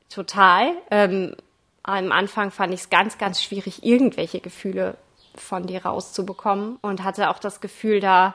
[0.08, 0.72] Total.
[0.90, 1.36] Ähm,
[1.82, 4.96] am Anfang fand ich es ganz, ganz schwierig, irgendwelche Gefühle
[5.34, 8.34] von dir rauszubekommen und hatte auch das Gefühl, da,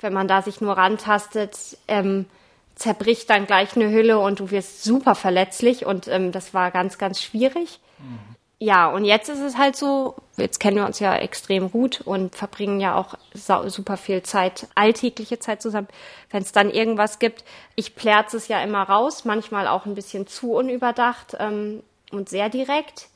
[0.00, 2.26] wenn man da sich nur rantastet, ähm,
[2.74, 6.98] zerbricht dann gleich eine Hülle und du wirst super verletzlich und ähm, das war ganz,
[6.98, 7.80] ganz schwierig.
[7.98, 8.36] Mhm.
[8.58, 12.34] Ja, und jetzt ist es halt so, jetzt kennen wir uns ja extrem gut und
[12.34, 15.88] verbringen ja auch super viel Zeit, alltägliche Zeit zusammen.
[16.30, 20.26] Wenn es dann irgendwas gibt, ich plärze es ja immer raus, manchmal auch ein bisschen
[20.26, 21.36] zu unüberdacht.
[21.38, 23.08] Ähm, und sehr direkt.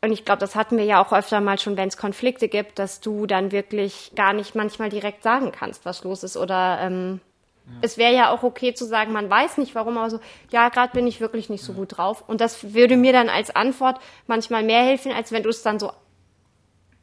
[0.00, 2.78] Und ich glaube, das hatten wir ja auch öfter mal schon, wenn es Konflikte gibt,
[2.78, 6.36] dass du dann wirklich gar nicht manchmal direkt sagen kannst, was los ist.
[6.36, 7.20] Oder ähm,
[7.66, 7.72] ja.
[7.82, 10.20] es wäre ja auch okay zu sagen, man weiß nicht warum, aber so,
[10.52, 11.78] ja, gerade bin ich wirklich nicht so ja.
[11.78, 12.22] gut drauf.
[12.28, 15.80] Und das würde mir dann als Antwort manchmal mehr helfen, als wenn du es dann
[15.80, 15.90] so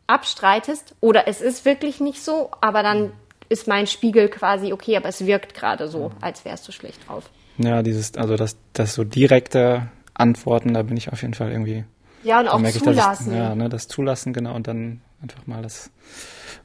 [0.08, 0.96] abstreitest.
[1.02, 3.12] Oder es ist wirklich nicht so, aber dann
[3.50, 7.30] ist mein Spiegel quasi okay, aber es wirkt gerade so, als wärst du schlecht drauf.
[7.58, 11.84] Ja, dieses, also das, das so direkte Antworten, da bin ich auf jeden Fall irgendwie.
[12.24, 13.32] Ja, und auch zulassen.
[13.32, 15.92] Ich, ja, ne, das Zulassen, genau, und dann einfach mal das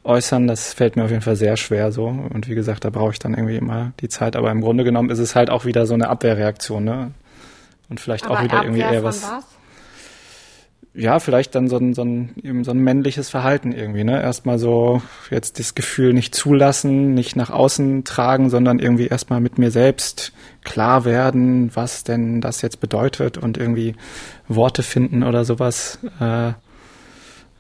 [0.04, 2.06] Äußern, das fällt mir auf jeden Fall sehr schwer so.
[2.06, 4.36] Und wie gesagt, da brauche ich dann irgendwie immer die Zeit.
[4.36, 7.10] Aber im Grunde genommen ist es halt auch wieder so eine Abwehrreaktion, ne?
[7.90, 9.22] Und vielleicht Aber auch wieder Abwehr irgendwie eher was.
[9.22, 9.44] was?
[10.92, 14.20] Ja, vielleicht dann so ein, so ein, eben so ein männliches Verhalten irgendwie, ne?
[14.20, 19.56] Erstmal so jetzt das Gefühl nicht zulassen, nicht nach außen tragen, sondern irgendwie erstmal mit
[19.56, 20.32] mir selbst
[20.64, 23.94] klar werden, was denn das jetzt bedeutet und irgendwie
[24.48, 26.00] Worte finden oder sowas.
[26.20, 26.52] Äh,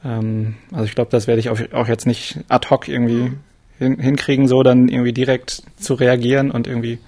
[0.04, 3.32] ähm, also ich glaube, das werde ich auch, jetzt nicht ad hoc irgendwie
[3.78, 6.98] hin, hinkriegen, so dann irgendwie direkt zu reagieren und irgendwie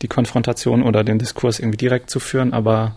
[0.00, 2.96] die Konfrontation oder den Diskurs irgendwie direkt zu führen, aber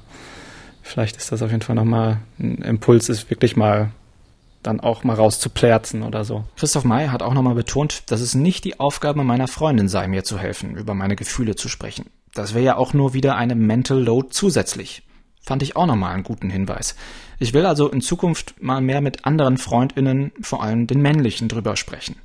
[0.90, 3.92] vielleicht ist das auf jeden Fall nochmal ein Impuls, ist wirklich mal
[4.64, 6.44] dann auch mal rauszuplärzen oder so.
[6.58, 10.24] Christoph May hat auch nochmal betont, dass es nicht die Aufgabe meiner Freundin sei, mir
[10.24, 12.08] zu helfen, über meine Gefühle zu sprechen.
[12.34, 15.04] Das wäre ja auch nur wieder eine Mental Load zusätzlich.
[15.42, 16.96] Fand ich auch nochmal einen guten Hinweis.
[17.40, 21.76] Ich will also in Zukunft mal mehr mit anderen Freundinnen, vor allem den männlichen, drüber
[21.76, 22.18] sprechen.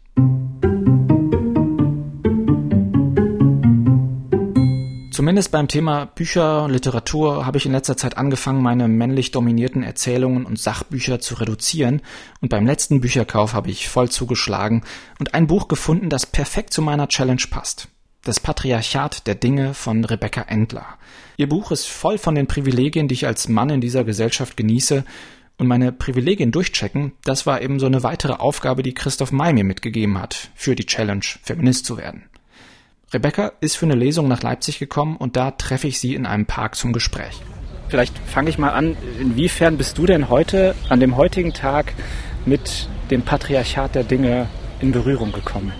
[5.24, 10.44] Zumindest beim Thema Bücher, Literatur habe ich in letzter Zeit angefangen, meine männlich dominierten Erzählungen
[10.44, 12.02] und Sachbücher zu reduzieren
[12.42, 14.84] und beim letzten Bücherkauf habe ich voll zugeschlagen
[15.18, 17.88] und ein Buch gefunden, das perfekt zu meiner Challenge passt.
[18.22, 20.98] Das Patriarchat der Dinge von Rebecca Endler.
[21.38, 25.06] Ihr Buch ist voll von den Privilegien, die ich als Mann in dieser Gesellschaft genieße
[25.56, 29.64] und meine Privilegien durchchecken, das war eben so eine weitere Aufgabe, die Christoph May mir
[29.64, 32.24] mitgegeben hat, für die Challenge, Feminist zu werden.
[33.14, 36.46] Rebecca ist für eine Lesung nach Leipzig gekommen und da treffe ich sie in einem
[36.46, 37.40] Park zum Gespräch.
[37.88, 38.96] Vielleicht fange ich mal an.
[39.20, 41.94] Inwiefern bist du denn heute, an dem heutigen Tag,
[42.44, 44.48] mit dem Patriarchat der Dinge
[44.80, 45.72] in Berührung gekommen?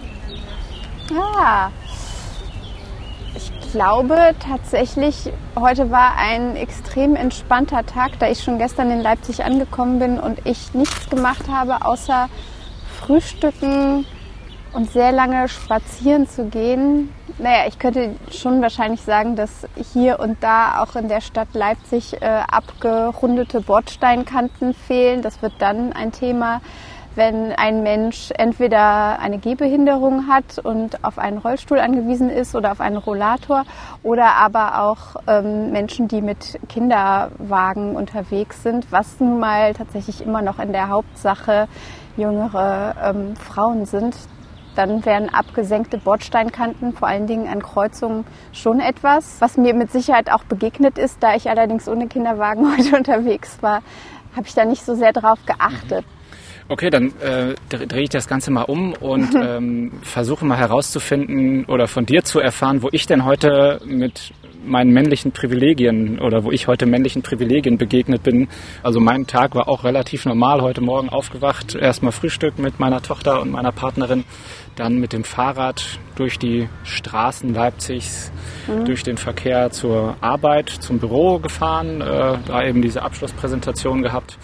[1.10, 1.72] Ja,
[3.34, 9.42] ich glaube tatsächlich, heute war ein extrem entspannter Tag, da ich schon gestern in Leipzig
[9.42, 12.28] angekommen bin und ich nichts gemacht habe, außer
[13.00, 14.06] Frühstücken,
[14.74, 17.14] und sehr lange spazieren zu gehen.
[17.38, 22.20] Naja, ich könnte schon wahrscheinlich sagen, dass hier und da auch in der Stadt Leipzig
[22.20, 25.22] äh, abgerundete Bordsteinkanten fehlen.
[25.22, 26.60] Das wird dann ein Thema,
[27.14, 32.80] wenn ein Mensch entweder eine Gehbehinderung hat und auf einen Rollstuhl angewiesen ist oder auf
[32.80, 33.64] einen Rollator
[34.02, 40.42] oder aber auch ähm, Menschen, die mit Kinderwagen unterwegs sind, was nun mal tatsächlich immer
[40.42, 41.68] noch in der Hauptsache
[42.16, 44.16] jüngere ähm, Frauen sind.
[44.74, 50.30] Dann wären abgesenkte Bordsteinkanten, vor allen Dingen an Kreuzungen, schon etwas, was mir mit Sicherheit
[50.30, 51.22] auch begegnet ist.
[51.22, 53.82] Da ich allerdings ohne Kinderwagen heute unterwegs war,
[54.37, 56.04] habe ich da nicht so sehr drauf geachtet.
[56.66, 61.87] Okay, dann äh, drehe ich das Ganze mal um und ähm, versuche mal herauszufinden oder
[61.87, 64.32] von dir zu erfahren, wo ich denn heute mit
[64.66, 68.48] meinen männlichen Privilegien oder wo ich heute männlichen Privilegien begegnet bin.
[68.83, 71.74] Also mein Tag war auch relativ normal heute Morgen aufgewacht.
[71.74, 74.24] Erstmal Frühstück mit meiner Tochter und meiner Partnerin,
[74.77, 78.33] dann mit dem Fahrrad durch die Straßen Leipzigs,
[78.66, 78.85] mhm.
[78.85, 84.38] durch den Verkehr zur Arbeit, zum Büro gefahren, äh, da eben diese Abschlusspräsentation gehabt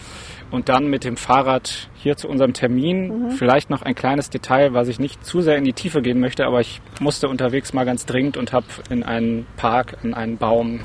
[0.51, 3.27] und dann mit dem Fahrrad hier zu unserem Termin.
[3.27, 3.31] Mhm.
[3.33, 6.47] Vielleicht noch ein kleines Detail, was ich nicht zu sehr in die Tiefe gehen möchte,
[6.47, 10.81] aber ich musste unterwegs mal ganz dringend und habe in einen Park, in einen Baum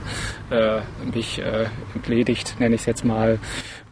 [0.50, 0.80] äh,
[1.14, 3.40] mich äh, entledigt, nenne ich es jetzt mal.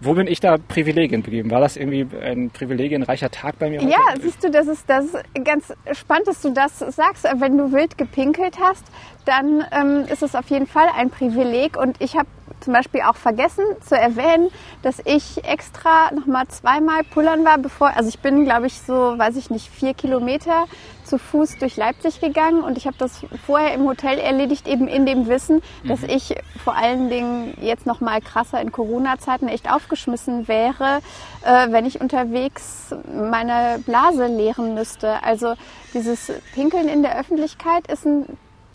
[0.01, 1.49] Wo bin ich da Privilegien begeben?
[1.49, 3.79] War das irgendwie ein privilegienreicher Tag bei mir?
[3.79, 3.91] Heute?
[3.91, 7.23] Ja, siehst du, das ist, das ist ganz spannend, dass du das sagst.
[7.23, 8.83] Wenn du wild gepinkelt hast,
[9.23, 11.77] dann ähm, ist es auf jeden Fall ein Privileg.
[11.77, 12.27] Und ich habe
[12.63, 14.49] zum Beispiel auch vergessen zu erwähnen,
[14.81, 19.35] dass ich extra nochmal zweimal pullern war, bevor, also ich bin, glaube ich, so, weiß
[19.35, 20.65] ich nicht, vier Kilometer
[21.03, 25.05] zu Fuß durch Leipzig gegangen und ich habe das vorher im Hotel erledigt, eben in
[25.05, 26.09] dem Wissen, dass mhm.
[26.09, 31.01] ich vor allen Dingen jetzt nochmal krasser in Corona-Zeiten echt aufgeschmissen wäre,
[31.43, 35.21] äh, wenn ich unterwegs meine Blase leeren müsste.
[35.23, 35.55] Also
[35.93, 38.25] dieses Pinkeln in der Öffentlichkeit ist ein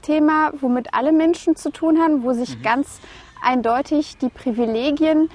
[0.03, 2.63] Thema, womit alle Menschen zu tun haben, wo sich mhm.
[2.63, 3.01] ganz
[3.43, 5.31] eindeutig die Privilegien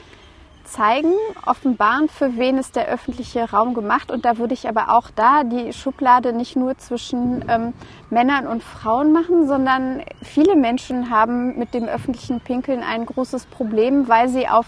[0.63, 1.13] zeigen,
[1.45, 4.11] offenbaren, für wen ist der öffentliche Raum gemacht.
[4.11, 7.73] Und da würde ich aber auch da die Schublade nicht nur zwischen ähm,
[8.09, 14.07] Männern und Frauen machen, sondern viele Menschen haben mit dem öffentlichen Pinkeln ein großes Problem,
[14.07, 14.65] weil sie auf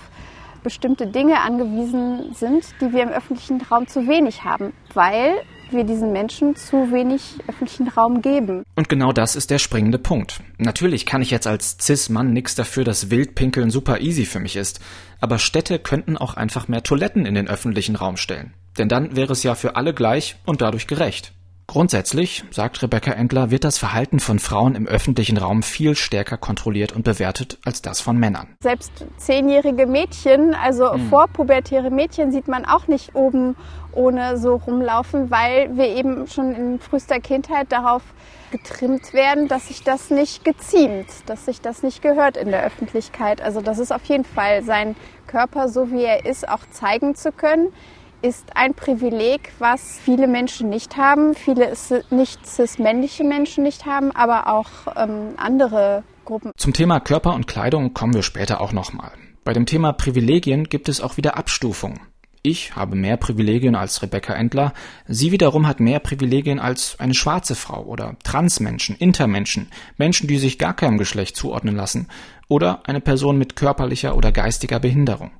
[0.63, 5.35] bestimmte Dinge angewiesen sind, die wir im öffentlichen Raum zu wenig haben, weil
[5.71, 8.63] wir diesen Menschen zu wenig öffentlichen Raum geben.
[8.75, 10.41] Und genau das ist der springende Punkt.
[10.57, 14.79] Natürlich kann ich jetzt als Cis-Mann nichts dafür, dass Wildpinkeln super easy für mich ist,
[15.19, 18.53] aber Städte könnten auch einfach mehr Toiletten in den öffentlichen Raum stellen.
[18.77, 21.33] Denn dann wäre es ja für alle gleich und dadurch gerecht.
[21.67, 26.93] Grundsätzlich, sagt Rebecca Endler, wird das Verhalten von Frauen im öffentlichen Raum viel stärker kontrolliert
[26.93, 28.55] und bewertet als das von Männern.
[28.61, 31.09] Selbst zehnjährige Mädchen, also mhm.
[31.09, 33.55] vorpubertäre Mädchen, sieht man auch nicht oben
[33.93, 38.03] ohne so rumlaufen, weil wir eben schon in frühester Kindheit darauf
[38.51, 43.41] getrimmt werden, dass sich das nicht geziemt, dass sich das nicht gehört in der Öffentlichkeit.
[43.41, 44.95] Also das ist auf jeden Fall sein
[45.27, 47.73] Körper, so wie er ist, auch zeigen zu können,
[48.25, 51.73] ist ein Privileg, was viele Menschen nicht haben, viele
[52.09, 56.51] nicht cis-männliche Menschen nicht haben, aber auch ähm, andere Gruppen.
[56.57, 59.11] Zum Thema Körper und Kleidung kommen wir später auch nochmal.
[59.43, 61.99] Bei dem Thema Privilegien gibt es auch wieder Abstufungen.
[62.41, 64.73] Ich habe mehr Privilegien als Rebecca Endler,
[65.07, 70.57] sie wiederum hat mehr Privilegien als eine schwarze Frau oder Transmenschen, Intermenschen, Menschen, die sich
[70.57, 72.07] gar keinem Geschlecht zuordnen lassen
[72.47, 75.31] oder eine Person mit körperlicher oder geistiger Behinderung.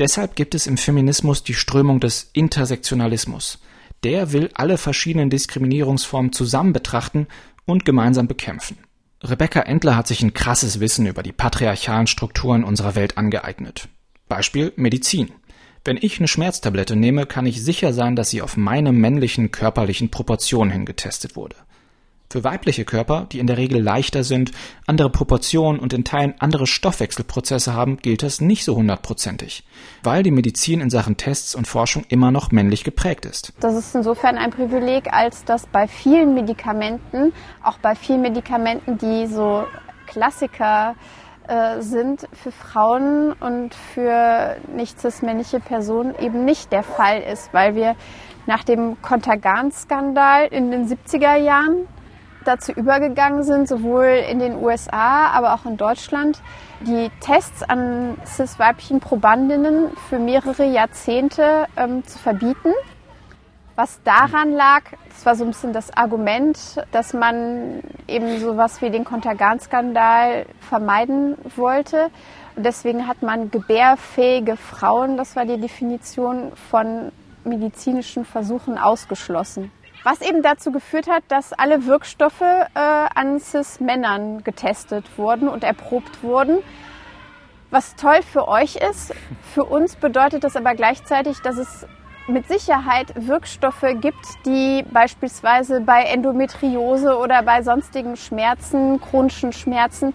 [0.00, 3.58] Deshalb gibt es im Feminismus die Strömung des Intersektionalismus.
[4.02, 7.26] Der will alle verschiedenen Diskriminierungsformen zusammen betrachten
[7.66, 8.78] und gemeinsam bekämpfen.
[9.22, 13.88] Rebecca Endler hat sich ein krasses Wissen über die patriarchalen Strukturen unserer Welt angeeignet.
[14.26, 15.32] Beispiel Medizin.
[15.84, 20.10] Wenn ich eine Schmerztablette nehme, kann ich sicher sein, dass sie auf meine männlichen körperlichen
[20.10, 21.56] Proportionen hin getestet wurde.
[22.32, 24.52] Für weibliche Körper, die in der Regel leichter sind,
[24.86, 29.64] andere Proportionen und in Teilen andere Stoffwechselprozesse haben, gilt das nicht so hundertprozentig,
[30.04, 33.52] weil die Medizin in Sachen Tests und Forschung immer noch männlich geprägt ist.
[33.58, 37.32] Das ist insofern ein Privileg, als dass bei vielen Medikamenten,
[37.64, 39.64] auch bei vielen Medikamenten, die so
[40.06, 40.94] Klassiker
[41.48, 47.74] äh, sind für Frauen und für nicht cis-männliche Personen eben nicht der Fall ist, weil
[47.74, 47.96] wir
[48.46, 51.88] nach dem Kontergan-Skandal in den 70er Jahren
[52.44, 56.40] dazu übergegangen sind, sowohl in den USA, aber auch in Deutschland,
[56.80, 62.72] die Tests an cis-weiblichen Probandinnen für mehrere Jahrzehnte ähm, zu verbieten.
[63.76, 66.58] Was daran lag, das war so ein bisschen das Argument,
[66.92, 72.10] dass man eben sowas wie den Kontergan-Skandal vermeiden wollte.
[72.56, 77.12] Und deswegen hat man gebärfähige Frauen, das war die Definition, von
[77.44, 79.72] medizinischen Versuchen ausgeschlossen.
[80.02, 86.22] Was eben dazu geführt hat, dass alle Wirkstoffe äh, an Cis-Männern getestet wurden und erprobt
[86.22, 86.58] wurden.
[87.70, 89.14] Was toll für euch ist,
[89.54, 91.86] für uns bedeutet das aber gleichzeitig, dass es
[92.26, 100.14] mit Sicherheit Wirkstoffe gibt, die beispielsweise bei Endometriose oder bei sonstigen Schmerzen, chronischen Schmerzen,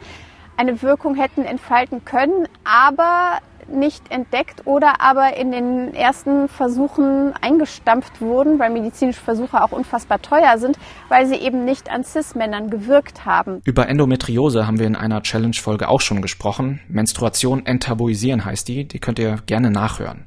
[0.58, 8.22] eine Wirkung hätten entfalten können, aber nicht entdeckt oder aber in den ersten Versuchen eingestampft
[8.22, 10.78] wurden, weil medizinische Versuche auch unfassbar teuer sind,
[11.10, 13.62] weil sie eben nicht an Cis-Männern gewirkt haben.
[13.66, 16.80] Über Endometriose haben wir in einer Challenge-Folge auch schon gesprochen.
[16.88, 20.26] Menstruation enttabuisieren heißt die, die könnt ihr gerne nachhören.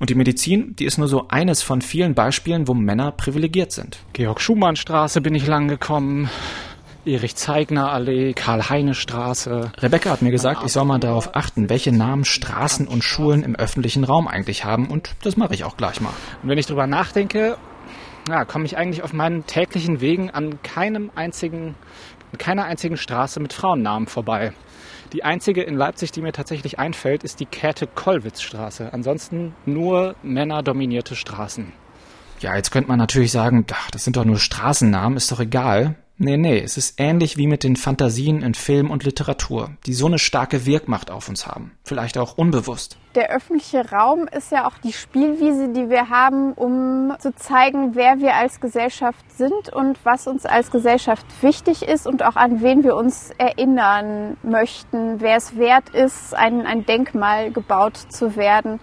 [0.00, 3.98] Und die Medizin, die ist nur so eines von vielen Beispielen, wo Männer privilegiert sind.
[4.12, 6.30] Georg-Schumann-Straße bin ich lang gekommen.
[7.08, 9.72] Erich-Zeigner-Allee, Karl-Heine-Straße.
[9.78, 13.56] Rebecca hat mir gesagt, ich soll mal darauf achten, welche Namen Straßen und Schulen im
[13.56, 16.12] öffentlichen Raum eigentlich haben und das mache ich auch gleich mal.
[16.42, 17.56] Und wenn ich drüber nachdenke,
[18.28, 21.74] ja, komme ich eigentlich auf meinen täglichen Wegen an keinem einzigen,
[22.36, 24.52] keiner einzigen Straße mit Frauennamen vorbei.
[25.14, 28.92] Die einzige in Leipzig, die mir tatsächlich einfällt, ist die Käthe-Kollwitz-Straße.
[28.92, 31.72] Ansonsten nur männerdominierte Straßen.
[32.40, 35.96] Ja, jetzt könnte man natürlich sagen, ach, das sind doch nur Straßennamen, ist doch egal.
[36.20, 40.06] Nee, nee, es ist ähnlich wie mit den Fantasien in Film und Literatur, die so
[40.06, 42.98] eine starke Wirkmacht auf uns haben, vielleicht auch unbewusst.
[43.14, 48.18] Der öffentliche Raum ist ja auch die Spielwiese, die wir haben, um zu zeigen, wer
[48.18, 52.82] wir als Gesellschaft sind und was uns als Gesellschaft wichtig ist und auch an wen
[52.82, 58.80] wir uns erinnern möchten, wer es wert ist, ein, ein Denkmal gebaut zu werden.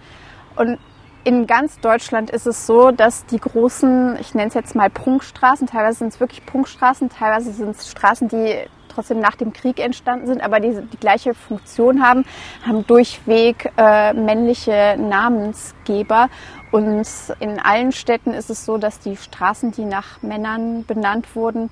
[0.56, 0.78] Und
[1.26, 5.66] in ganz Deutschland ist es so, dass die großen, ich nenne es jetzt mal Prunkstraßen,
[5.66, 8.54] teilweise sind es wirklich Prunkstraßen, teilweise sind es Straßen, die
[8.88, 12.24] trotzdem nach dem Krieg entstanden sind, aber die die gleiche Funktion haben,
[12.64, 16.28] haben durchweg äh, männliche Namensgeber.
[16.70, 17.04] Und
[17.40, 21.70] in allen Städten ist es so, dass die Straßen, die nach Männern benannt wurden,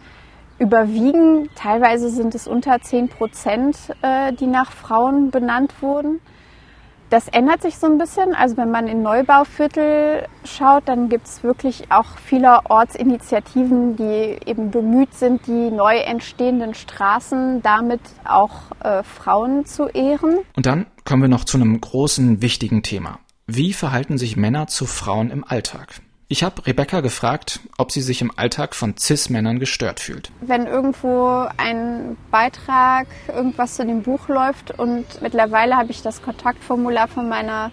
[0.59, 1.49] überwiegen.
[1.55, 6.21] Teilweise sind es unter 10 Prozent, äh, die nach Frauen benannt wurden.
[7.14, 8.35] Das ändert sich so ein bisschen.
[8.35, 14.72] Also wenn man in Neubauviertel schaut, dann gibt es wirklich auch vielerorts Initiativen, die eben
[14.72, 20.38] bemüht sind, die neu entstehenden Straßen damit auch äh, Frauen zu ehren.
[20.57, 23.20] Und dann kommen wir noch zu einem großen, wichtigen Thema.
[23.46, 26.00] Wie verhalten sich Männer zu Frauen im Alltag?
[26.35, 30.33] Ich habe Rebecca gefragt, ob sie sich im Alltag von CIS-Männern gestört fühlt.
[30.40, 37.07] Wenn irgendwo ein Beitrag, irgendwas zu dem Buch läuft und mittlerweile habe ich das Kontaktformular
[37.07, 37.70] von meiner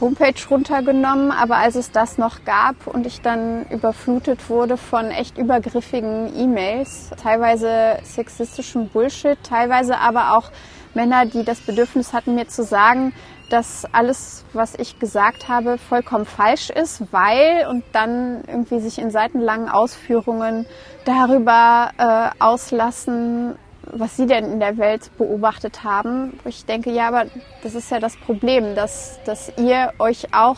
[0.00, 5.38] Homepage runtergenommen, aber als es das noch gab und ich dann überflutet wurde von echt
[5.38, 10.50] übergriffigen E-Mails, teilweise sexistischem Bullshit, teilweise aber auch
[10.94, 13.12] Männer, die das Bedürfnis hatten, mir zu sagen,
[13.54, 19.10] dass alles, was ich gesagt habe, vollkommen falsch ist, weil und dann irgendwie sich in
[19.10, 20.66] seitenlangen Ausführungen
[21.04, 23.54] darüber äh, auslassen,
[23.92, 26.40] was sie denn in der Welt beobachtet haben.
[26.46, 27.26] Ich denke, ja, aber
[27.62, 30.56] das ist ja das Problem, dass, dass ihr euch auch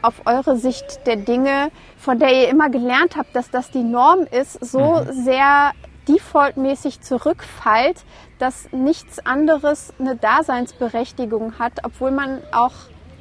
[0.00, 4.20] auf eure Sicht der Dinge, von der ihr immer gelernt habt, dass das die Norm
[4.30, 5.24] ist, so mhm.
[5.24, 5.72] sehr
[6.06, 8.04] defaultmäßig zurückfallt,
[8.38, 12.72] dass nichts anderes eine Daseinsberechtigung hat, obwohl man auch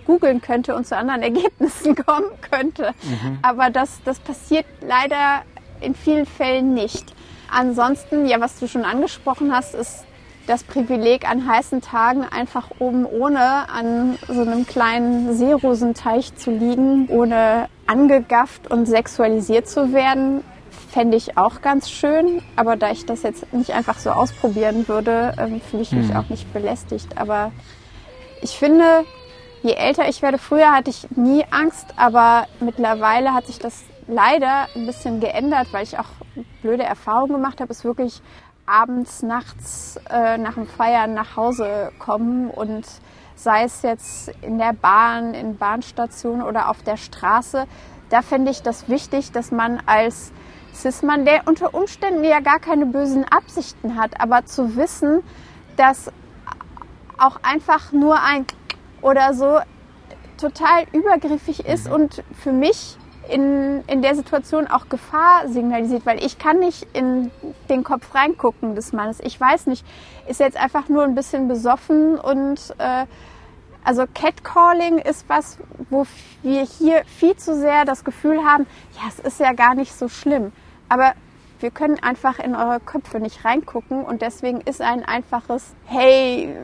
[0.05, 2.93] googeln könnte und zu anderen Ergebnissen kommen könnte.
[3.03, 3.39] Mhm.
[3.41, 5.43] Aber das, das passiert leider
[5.81, 7.13] in vielen Fällen nicht.
[7.49, 10.05] Ansonsten, ja, was du schon angesprochen hast, ist
[10.47, 17.07] das Privileg, an heißen Tagen einfach oben ohne an so einem kleinen Seerosenteich zu liegen,
[17.09, 20.43] ohne angegafft und sexualisiert zu werden,
[20.97, 22.41] fände ich auch ganz schön.
[22.55, 26.15] Aber da ich das jetzt nicht einfach so ausprobieren würde, ähm, fühle ich mich mhm.
[26.15, 27.19] auch nicht belästigt.
[27.19, 27.51] Aber
[28.41, 29.03] ich finde,
[29.61, 34.69] je älter ich werde, früher hatte ich nie Angst, aber mittlerweile hat sich das leider
[34.75, 36.09] ein bisschen geändert, weil ich auch
[36.63, 38.23] blöde Erfahrungen gemacht habe, ist wirklich
[38.65, 42.87] abends, nachts äh, nach dem Feiern nach Hause kommen und
[43.35, 47.67] sei es jetzt in der Bahn, in Bahnstationen oder auf der Straße,
[48.09, 50.31] da fände ich das wichtig, dass man als
[50.81, 55.23] Cis-Mann, der unter Umständen ja gar keine bösen Absichten hat, aber zu wissen,
[55.75, 56.11] dass
[57.17, 58.45] auch einfach nur ein
[59.01, 59.59] oder so
[60.37, 61.93] total übergriffig ist mhm.
[61.93, 62.97] und für mich
[63.29, 67.31] in, in der Situation auch Gefahr signalisiert, weil ich kann nicht in
[67.69, 69.19] den Kopf reingucken des Mannes.
[69.21, 69.85] Ich weiß nicht,
[70.27, 73.05] ist jetzt einfach nur ein bisschen besoffen und äh,
[73.83, 75.57] also Catcalling ist was,
[75.89, 76.05] wo
[76.41, 80.07] wir hier viel zu sehr das Gefühl haben, ja, es ist ja gar nicht so
[80.09, 80.51] schlimm.
[80.89, 81.13] Aber
[81.59, 86.55] wir können einfach in eure Köpfe nicht reingucken und deswegen ist ein einfaches Hey,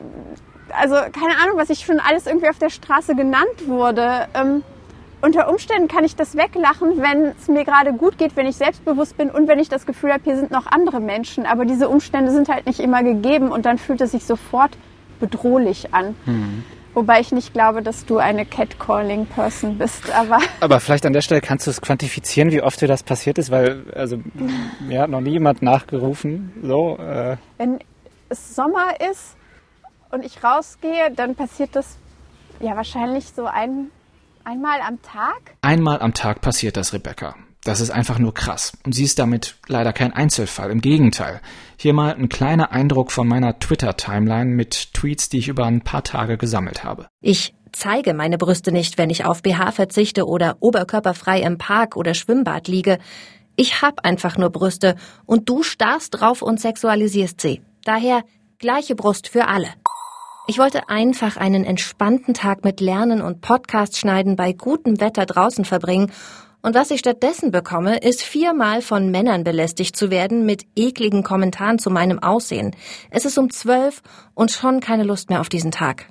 [0.72, 4.28] also keine Ahnung, was ich schon alles irgendwie auf der Straße genannt wurde.
[4.34, 4.64] Ähm,
[5.22, 9.18] unter Umständen kann ich das weglachen, wenn es mir gerade gut geht, wenn ich selbstbewusst
[9.18, 11.46] bin und wenn ich das Gefühl habe, hier sind noch andere Menschen.
[11.46, 14.78] Aber diese Umstände sind halt nicht immer gegeben und dann fühlt es sich sofort
[15.22, 16.16] bedrohlich an.
[16.26, 16.66] Mhm.
[16.94, 20.40] Wobei ich nicht glaube, dass du eine Catcalling-Person bist, aber.
[20.60, 23.50] Aber vielleicht an der Stelle kannst du es quantifizieren, wie oft dir das passiert ist,
[23.50, 24.20] weil, also,
[24.80, 26.98] mir hat noch nie jemand nachgerufen, so.
[26.98, 27.38] Äh.
[27.58, 27.80] Wenn
[28.30, 29.36] es Sommer ist
[30.12, 31.98] und ich rausgehe, dann passiert das
[32.60, 33.90] ja wahrscheinlich so ein
[34.46, 35.56] Einmal am Tag?
[35.62, 37.36] Einmal am Tag passiert das, Rebecca.
[37.64, 38.74] Das ist einfach nur krass.
[38.86, 40.70] Und sie ist damit leider kein Einzelfall.
[40.70, 41.40] Im Gegenteil.
[41.78, 46.04] Hier mal ein kleiner Eindruck von meiner Twitter-Timeline mit Tweets, die ich über ein paar
[46.04, 47.08] Tage gesammelt habe.
[47.22, 52.14] Ich zeige meine Brüste nicht, wenn ich auf BH verzichte oder oberkörperfrei im Park oder
[52.14, 53.00] Schwimmbad liege.
[53.56, 54.96] Ich hab einfach nur Brüste
[55.26, 57.62] und du starrst drauf und sexualisierst sie.
[57.86, 58.24] Daher
[58.60, 59.68] gleiche Brust für alle.
[60.48, 65.64] Ich wollte einfach einen entspannten Tag mit Lernen und Podcast schneiden bei gutem Wetter draußen
[65.64, 66.12] verbringen
[66.64, 71.78] und was ich stattdessen bekomme, ist viermal von Männern belästigt zu werden mit ekligen Kommentaren
[71.78, 72.76] zu meinem Aussehen.
[73.12, 74.02] Es ist um zwölf
[74.34, 76.06] und schon keine Lust mehr auf diesen Tag.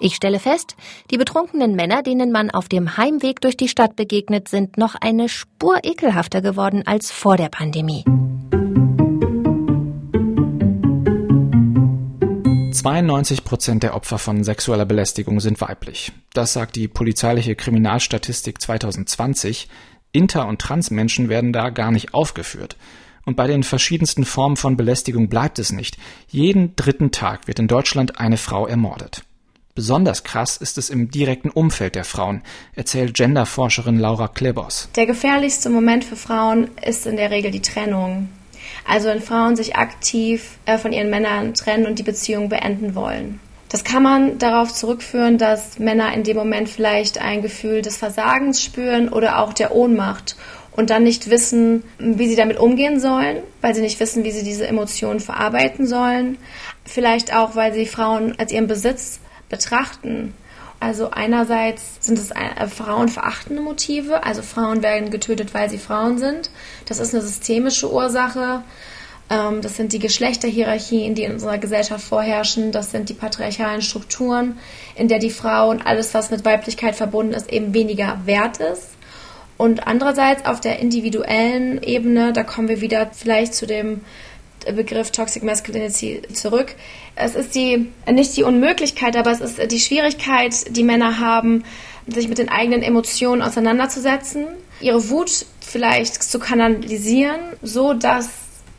[0.00, 0.76] Ich stelle fest,
[1.10, 5.28] die betrunkenen Männer, denen man auf dem Heimweg durch die Stadt begegnet, sind noch eine
[5.28, 8.04] Spur ekelhafter geworden als vor der Pandemie.
[12.78, 16.12] 92 Prozent der Opfer von sexueller Belästigung sind weiblich.
[16.32, 19.68] Das sagt die polizeiliche Kriminalstatistik 2020.
[20.12, 22.76] Inter- und Transmenschen werden da gar nicht aufgeführt.
[23.24, 25.98] Und bei den verschiedensten Formen von Belästigung bleibt es nicht.
[26.28, 29.24] Jeden dritten Tag wird in Deutschland eine Frau ermordet.
[29.74, 32.42] Besonders krass ist es im direkten Umfeld der Frauen,
[32.74, 34.88] erzählt Genderforscherin Laura Klebos.
[34.94, 38.28] Der gefährlichste Moment für Frauen ist in der Regel die Trennung.
[38.86, 43.40] Also wenn Frauen sich aktiv äh, von ihren Männern trennen und die Beziehung beenden wollen.
[43.68, 48.62] Das kann man darauf zurückführen, dass Männer in dem Moment vielleicht ein Gefühl des Versagens
[48.62, 50.36] spüren oder auch der Ohnmacht
[50.72, 54.44] und dann nicht wissen, wie sie damit umgehen sollen, weil sie nicht wissen, wie sie
[54.44, 56.38] diese Emotionen verarbeiten sollen.
[56.84, 60.34] Vielleicht auch, weil sie Frauen als ihren Besitz betrachten
[60.80, 66.50] also einerseits sind es äh, frauenverachtende Motive, also Frauen werden getötet, weil sie Frauen sind.
[66.86, 68.62] Das ist eine systemische Ursache.
[69.28, 72.70] Ähm, das sind die Geschlechterhierarchien, die in unserer Gesellschaft vorherrschen.
[72.70, 74.58] Das sind die patriarchalen Strukturen,
[74.94, 78.90] in der die Frau und alles, was mit Weiblichkeit verbunden ist, eben weniger wert ist.
[79.56, 84.02] Und andererseits auf der individuellen Ebene, da kommen wir wieder vielleicht zu dem
[84.72, 86.74] Begriff Toxic Masculinity zurück.
[87.14, 91.64] Es ist die, nicht die Unmöglichkeit, aber es ist die Schwierigkeit, die Männer haben,
[92.06, 94.46] sich mit den eigenen Emotionen auseinanderzusetzen,
[94.80, 98.30] ihre Wut vielleicht zu kanalisieren, so dass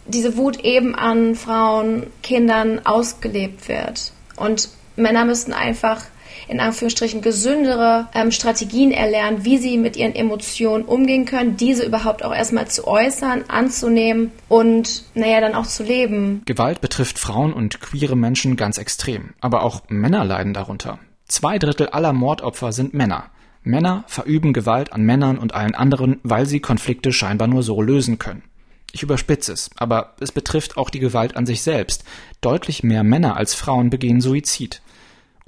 [0.07, 4.11] diese Wut eben an Frauen, Kindern ausgelebt wird.
[4.35, 6.03] Und Männer müssten einfach
[6.49, 12.23] in Anführungsstrichen gesündere ähm, Strategien erlernen, wie sie mit ihren Emotionen umgehen können, diese überhaupt
[12.23, 16.41] auch erstmal zu äußern, anzunehmen und naja, dann auch zu leben.
[16.45, 20.99] Gewalt betrifft Frauen und queere Menschen ganz extrem, aber auch Männer leiden darunter.
[21.27, 23.25] Zwei Drittel aller Mordopfer sind Männer.
[23.61, 28.17] Männer verüben Gewalt an Männern und allen anderen, weil sie Konflikte scheinbar nur so lösen
[28.17, 28.43] können.
[28.91, 32.03] Ich überspitze es, aber es betrifft auch die Gewalt an sich selbst.
[32.41, 34.81] Deutlich mehr Männer als Frauen begehen Suizid.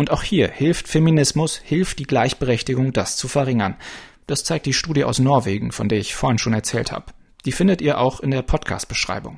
[0.01, 3.75] Und auch hier hilft Feminismus, hilft die Gleichberechtigung, das zu verringern.
[4.25, 7.13] Das zeigt die Studie aus Norwegen, von der ich vorhin schon erzählt habe.
[7.45, 9.37] Die findet ihr auch in der Podcast-Beschreibung.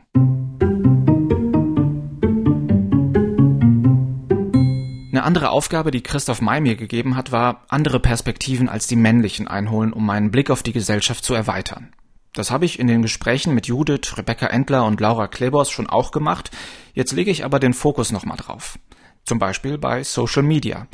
[5.12, 9.50] Eine andere Aufgabe, die Christoph May mir gegeben hat, war, andere Perspektiven als die männlichen
[9.50, 11.92] einholen, um meinen Blick auf die Gesellschaft zu erweitern.
[12.32, 16.12] Das habe ich in den Gesprächen mit Judith, Rebecca Endler und Laura Klebos schon auch
[16.12, 16.52] gemacht.
[16.94, 18.80] Jetzt lege ich aber den Fokus nochmal drauf.
[19.26, 20.88] Zum Beispiel bei Social Media.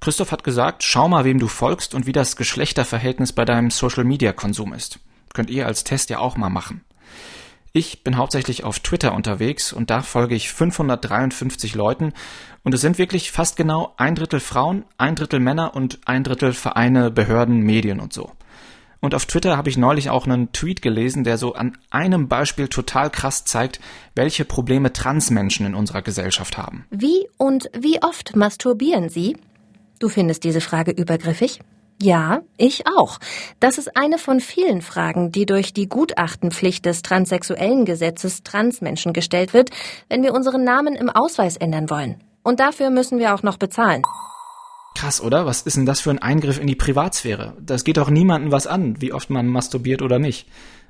[0.00, 4.04] Christoph hat gesagt, schau mal, wem du folgst und wie das Geschlechterverhältnis bei deinem Social
[4.04, 4.98] Media Konsum ist.
[5.34, 6.84] Könnt ihr als Test ja auch mal machen.
[7.72, 12.12] Ich bin hauptsächlich auf Twitter unterwegs und da folge ich 553 Leuten
[12.64, 16.52] und es sind wirklich fast genau ein Drittel Frauen, ein Drittel Männer und ein Drittel
[16.52, 18.32] Vereine, Behörden, Medien und so.
[19.00, 22.68] Und auf Twitter habe ich neulich auch einen Tweet gelesen, der so an einem Beispiel
[22.68, 23.80] total krass zeigt,
[24.14, 26.84] welche Probleme Transmenschen in unserer Gesellschaft haben.
[26.90, 29.36] Wie und wie oft masturbieren Sie?
[29.98, 31.60] Du findest diese Frage übergriffig?
[32.02, 33.18] Ja, ich auch.
[33.58, 39.52] Das ist eine von vielen Fragen, die durch die Gutachtenpflicht des transsexuellen Gesetzes Transmenschen gestellt
[39.52, 39.70] wird,
[40.08, 42.16] wenn wir unseren Namen im Ausweis ändern wollen.
[42.42, 44.02] Und dafür müssen wir auch noch bezahlen.
[44.94, 45.46] Krass, oder?
[45.46, 47.56] Was ist denn das für ein Eingriff in die Privatsphäre?
[47.60, 50.46] Das geht auch niemandem was an, wie oft man masturbiert oder nicht.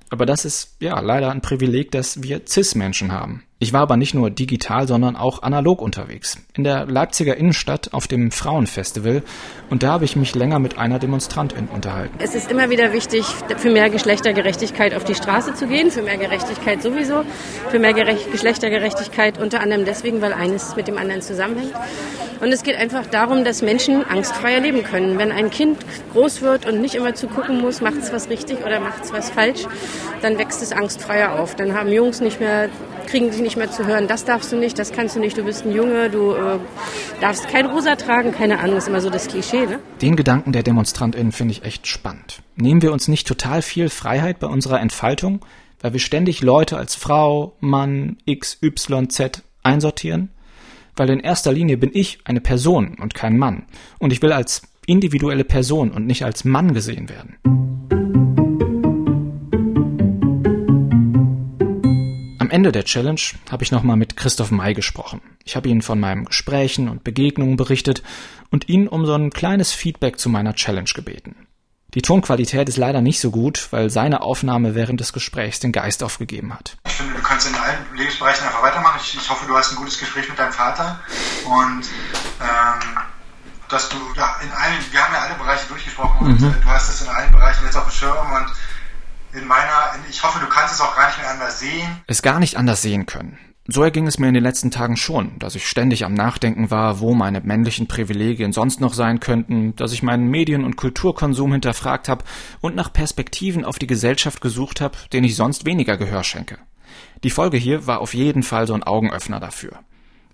[0.09, 3.45] Aber das ist ja leider ein Privileg, das wir CIS-Menschen haben.
[3.63, 6.39] Ich war aber nicht nur digital, sondern auch analog unterwegs.
[6.55, 9.23] In der Leipziger Innenstadt auf dem Frauenfestival
[9.69, 12.15] und da habe ich mich länger mit einer Demonstrantin unterhalten.
[12.21, 13.27] Es ist immer wieder wichtig,
[13.59, 17.23] für mehr Geschlechtergerechtigkeit auf die Straße zu gehen, für mehr Gerechtigkeit sowieso,
[17.69, 21.75] für mehr Gerecht Geschlechtergerechtigkeit unter anderem deswegen, weil eines mit dem anderen zusammenhängt.
[22.41, 25.19] Und es geht einfach darum, dass Menschen angstfreier leben können.
[25.19, 25.79] Wenn ein Kind
[26.15, 29.13] groß wird und nicht immer zu gucken muss, macht es was richtig oder macht es
[29.13, 29.67] was falsch,
[30.23, 31.55] dann wächst es angstfreier auf.
[31.55, 32.71] Dann haben Jungs nicht mehr,
[33.11, 35.43] kriegen sie nicht mehr zu hören, das darfst du nicht, das kannst du nicht, du
[35.43, 36.59] bist ein Junge, du äh,
[37.21, 39.67] darfst kein Rosa tragen, keine Ahnung, ist immer so das Klischee.
[39.67, 39.81] Ne?
[40.01, 42.43] Den Gedanken der DemonstrantInnen finde ich echt spannend.
[42.57, 45.45] Nehmen wir uns nicht total viel Freiheit bei unserer Entfaltung,
[45.81, 50.31] weil wir ständig Leute als Frau, Mann, X, Y, Z einsortieren?
[51.01, 53.63] weil in erster Linie bin ich eine Person und kein Mann.
[53.99, 58.00] Und ich will als individuelle Person und nicht als Mann gesehen werden.
[62.51, 65.21] Am Ende der Challenge habe ich nochmal mit Christoph May gesprochen.
[65.45, 68.03] Ich habe ihn von meinen Gesprächen und Begegnungen berichtet
[68.51, 71.47] und ihn um so ein kleines Feedback zu meiner Challenge gebeten.
[71.95, 76.03] Die Tonqualität ist leider nicht so gut, weil seine Aufnahme während des Gesprächs den Geist
[76.03, 76.77] aufgegeben hat.
[76.89, 78.99] Ich finde, du kannst in allen Lebensbereichen einfach weitermachen.
[79.01, 80.99] Ich, ich hoffe, du hast ein gutes Gespräch mit deinem Vater
[81.45, 81.85] und
[82.41, 82.99] ähm,
[83.69, 86.53] dass du ja in allen, wir haben ja alle Bereiche durchgesprochen und mhm.
[86.61, 88.53] du hast es in allen Bereichen jetzt auf dem Schirm und
[89.33, 92.01] in meiner, ich hoffe, du kannst es auch gar nicht mehr anders sehen.
[92.07, 93.39] Es gar nicht anders sehen können.
[93.67, 96.99] So erging es mir in den letzten Tagen schon, dass ich ständig am Nachdenken war,
[96.99, 102.09] wo meine männlichen Privilegien sonst noch sein könnten, dass ich meinen Medien- und Kulturkonsum hinterfragt
[102.09, 102.25] habe
[102.61, 106.59] und nach Perspektiven auf die Gesellschaft gesucht habe, denen ich sonst weniger Gehör schenke.
[107.23, 109.79] Die Folge hier war auf jeden Fall so ein Augenöffner dafür.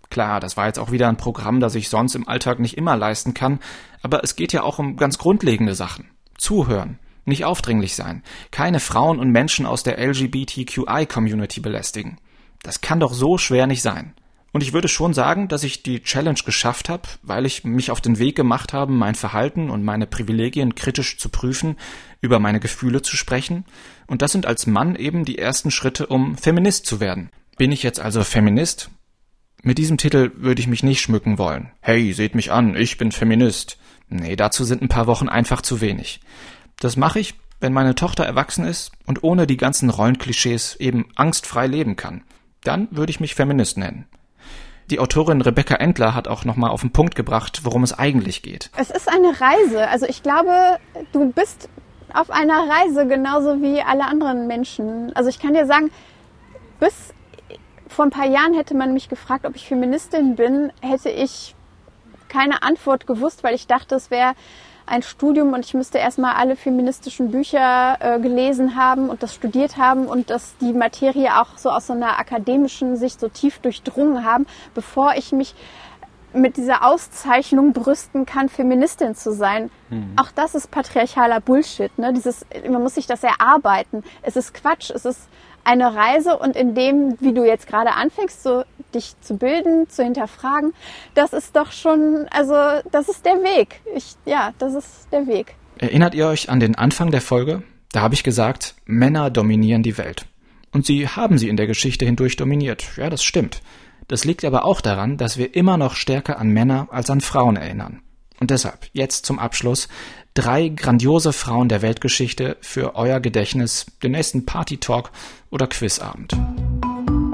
[0.09, 2.97] Klar, das war jetzt auch wieder ein Programm, das ich sonst im Alltag nicht immer
[2.97, 3.59] leisten kann,
[4.03, 6.11] aber es geht ja auch um ganz grundlegende Sachen.
[6.39, 12.19] Zuhören, nicht aufdringlich sein, keine Frauen und Menschen aus der LGBTQI-Community belästigen.
[12.63, 14.15] Das kann doch so schwer nicht sein.
[14.53, 18.01] Und ich würde schon sagen, dass ich die Challenge geschafft habe, weil ich mich auf
[18.01, 21.77] den Weg gemacht habe, mein Verhalten und meine Privilegien kritisch zu prüfen,
[22.23, 23.67] über meine Gefühle zu sprechen.
[24.07, 27.29] Und das sind als Mann eben die ersten Schritte, um Feminist zu werden.
[27.59, 28.91] Bin ich jetzt also Feminist?
[29.63, 31.71] Mit diesem Titel würde ich mich nicht schmücken wollen.
[31.81, 33.77] Hey, seht mich an, ich bin Feminist.
[34.09, 36.21] Nee, dazu sind ein paar Wochen einfach zu wenig.
[36.81, 41.67] Das mache ich, wenn meine Tochter erwachsen ist und ohne die ganzen Rollenklischees eben angstfrei
[41.67, 42.23] leben kann
[42.67, 44.07] dann würde ich mich Feminist nennen.
[44.91, 48.71] Die Autorin Rebecca Endler hat auch nochmal auf den Punkt gebracht, worum es eigentlich geht.
[48.77, 49.89] Es ist eine Reise.
[49.89, 50.79] Also ich glaube,
[51.13, 51.69] du bist
[52.13, 55.13] auf einer Reise genauso wie alle anderen Menschen.
[55.17, 55.91] Also ich kann dir sagen,
[56.79, 57.13] bis
[57.89, 61.55] vor ein paar Jahren hätte man mich gefragt, ob ich Feministin bin, hätte ich
[62.29, 64.35] keine Antwort gewusst, weil ich dachte, es wäre
[64.87, 69.77] ein Studium und ich müsste erstmal alle feministischen Bücher äh, gelesen haben und das studiert
[69.77, 74.25] haben und dass die Materie auch so aus so einer akademischen Sicht so tief durchdrungen
[74.25, 75.55] haben, bevor ich mich
[76.33, 79.71] mit dieser Auszeichnung brüsten kann, Feministin zu sein.
[79.91, 80.13] Mhm.
[80.17, 81.97] Auch das ist patriarchaler Bullshit.
[81.99, 82.13] Ne?
[82.13, 84.05] Dieses, man muss sich das erarbeiten.
[84.23, 84.91] Es ist Quatsch.
[84.91, 85.29] Es ist
[85.67, 88.63] eine Reise und in dem, wie du jetzt gerade anfängst, so
[88.95, 90.73] dich zu bilden, zu hinterfragen,
[91.15, 92.55] das ist doch schon, also
[92.91, 93.81] das ist der Weg.
[93.95, 95.55] Ich, ja, das ist der Weg.
[95.79, 97.63] Erinnert ihr euch an den Anfang der Folge?
[97.93, 100.27] Da habe ich gesagt, Männer dominieren die Welt.
[100.73, 102.97] Und sie haben sie in der Geschichte hindurch dominiert.
[102.97, 103.61] Ja, das stimmt.
[104.09, 107.57] Das liegt aber auch daran, dass wir immer noch stärker an Männer als an Frauen
[107.57, 108.03] erinnern.
[108.39, 109.89] Und deshalb, jetzt zum Abschluss,
[110.37, 115.11] drei grandiose Frauen der Weltgeschichte für euer Gedächtnis, den nächsten Party-Talk
[115.51, 116.37] oder Quizabend.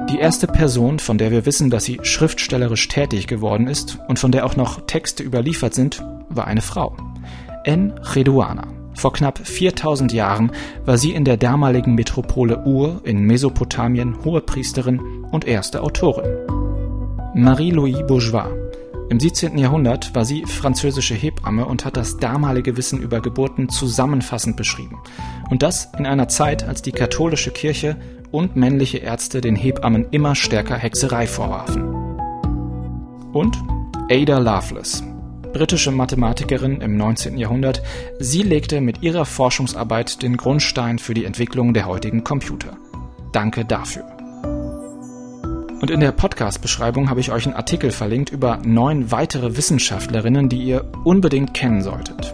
[0.09, 4.31] Die erste Person, von der wir wissen, dass sie schriftstellerisch tätig geworden ist und von
[4.31, 6.97] der auch noch Texte überliefert sind, war eine Frau.
[7.65, 8.69] En Redouana.
[8.95, 10.53] Vor knapp 4000 Jahren
[10.85, 15.01] war sie in der damaligen Metropole Ur in Mesopotamien Hohepriesterin
[15.33, 16.25] und erste Autorin.
[17.35, 18.62] Marie-Louise Bourgeois.
[19.13, 19.59] Im 17.
[19.59, 25.03] Jahrhundert war sie französische Hebamme und hat das damalige Wissen über Geburten zusammenfassend beschrieben.
[25.51, 27.99] Und das in einer Zeit, als die katholische Kirche
[28.31, 31.83] und männliche Ärzte den Hebammen immer stärker Hexerei vorwarfen.
[33.35, 33.55] Und
[34.11, 35.05] Ada Lovelace,
[35.53, 37.37] britische Mathematikerin im 19.
[37.37, 37.83] Jahrhundert,
[38.19, 42.79] sie legte mit ihrer Forschungsarbeit den Grundstein für die Entwicklung der heutigen Computer.
[43.31, 44.22] Danke dafür.
[45.83, 50.63] Und in der Podcast-Beschreibung habe ich euch einen Artikel verlinkt über neun weitere Wissenschaftlerinnen, die
[50.63, 52.33] ihr unbedingt kennen solltet.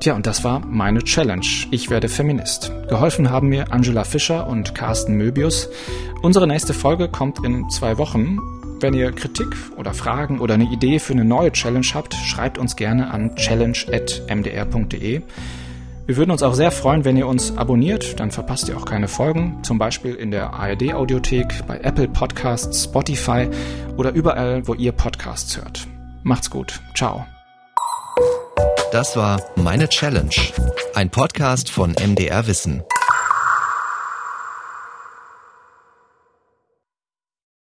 [0.00, 1.46] Tja, und das war meine Challenge.
[1.70, 2.70] Ich werde Feminist.
[2.90, 5.70] Geholfen haben mir Angela Fischer und Carsten Möbius.
[6.20, 8.36] Unsere nächste Folge kommt in zwei Wochen.
[8.78, 12.76] Wenn ihr Kritik oder Fragen oder eine Idee für eine neue Challenge habt, schreibt uns
[12.76, 15.22] gerne an challenge.mdr.de.
[16.06, 19.08] Wir würden uns auch sehr freuen, wenn ihr uns abonniert, dann verpasst ihr auch keine
[19.08, 23.48] Folgen, zum Beispiel in der ARD Audiothek, bei Apple Podcasts, Spotify
[23.96, 25.88] oder überall, wo ihr Podcasts hört.
[26.22, 26.80] Macht's gut.
[26.94, 27.26] Ciao.
[28.92, 30.30] Das war Meine Challenge,
[30.94, 32.84] ein Podcast von MDR Wissen.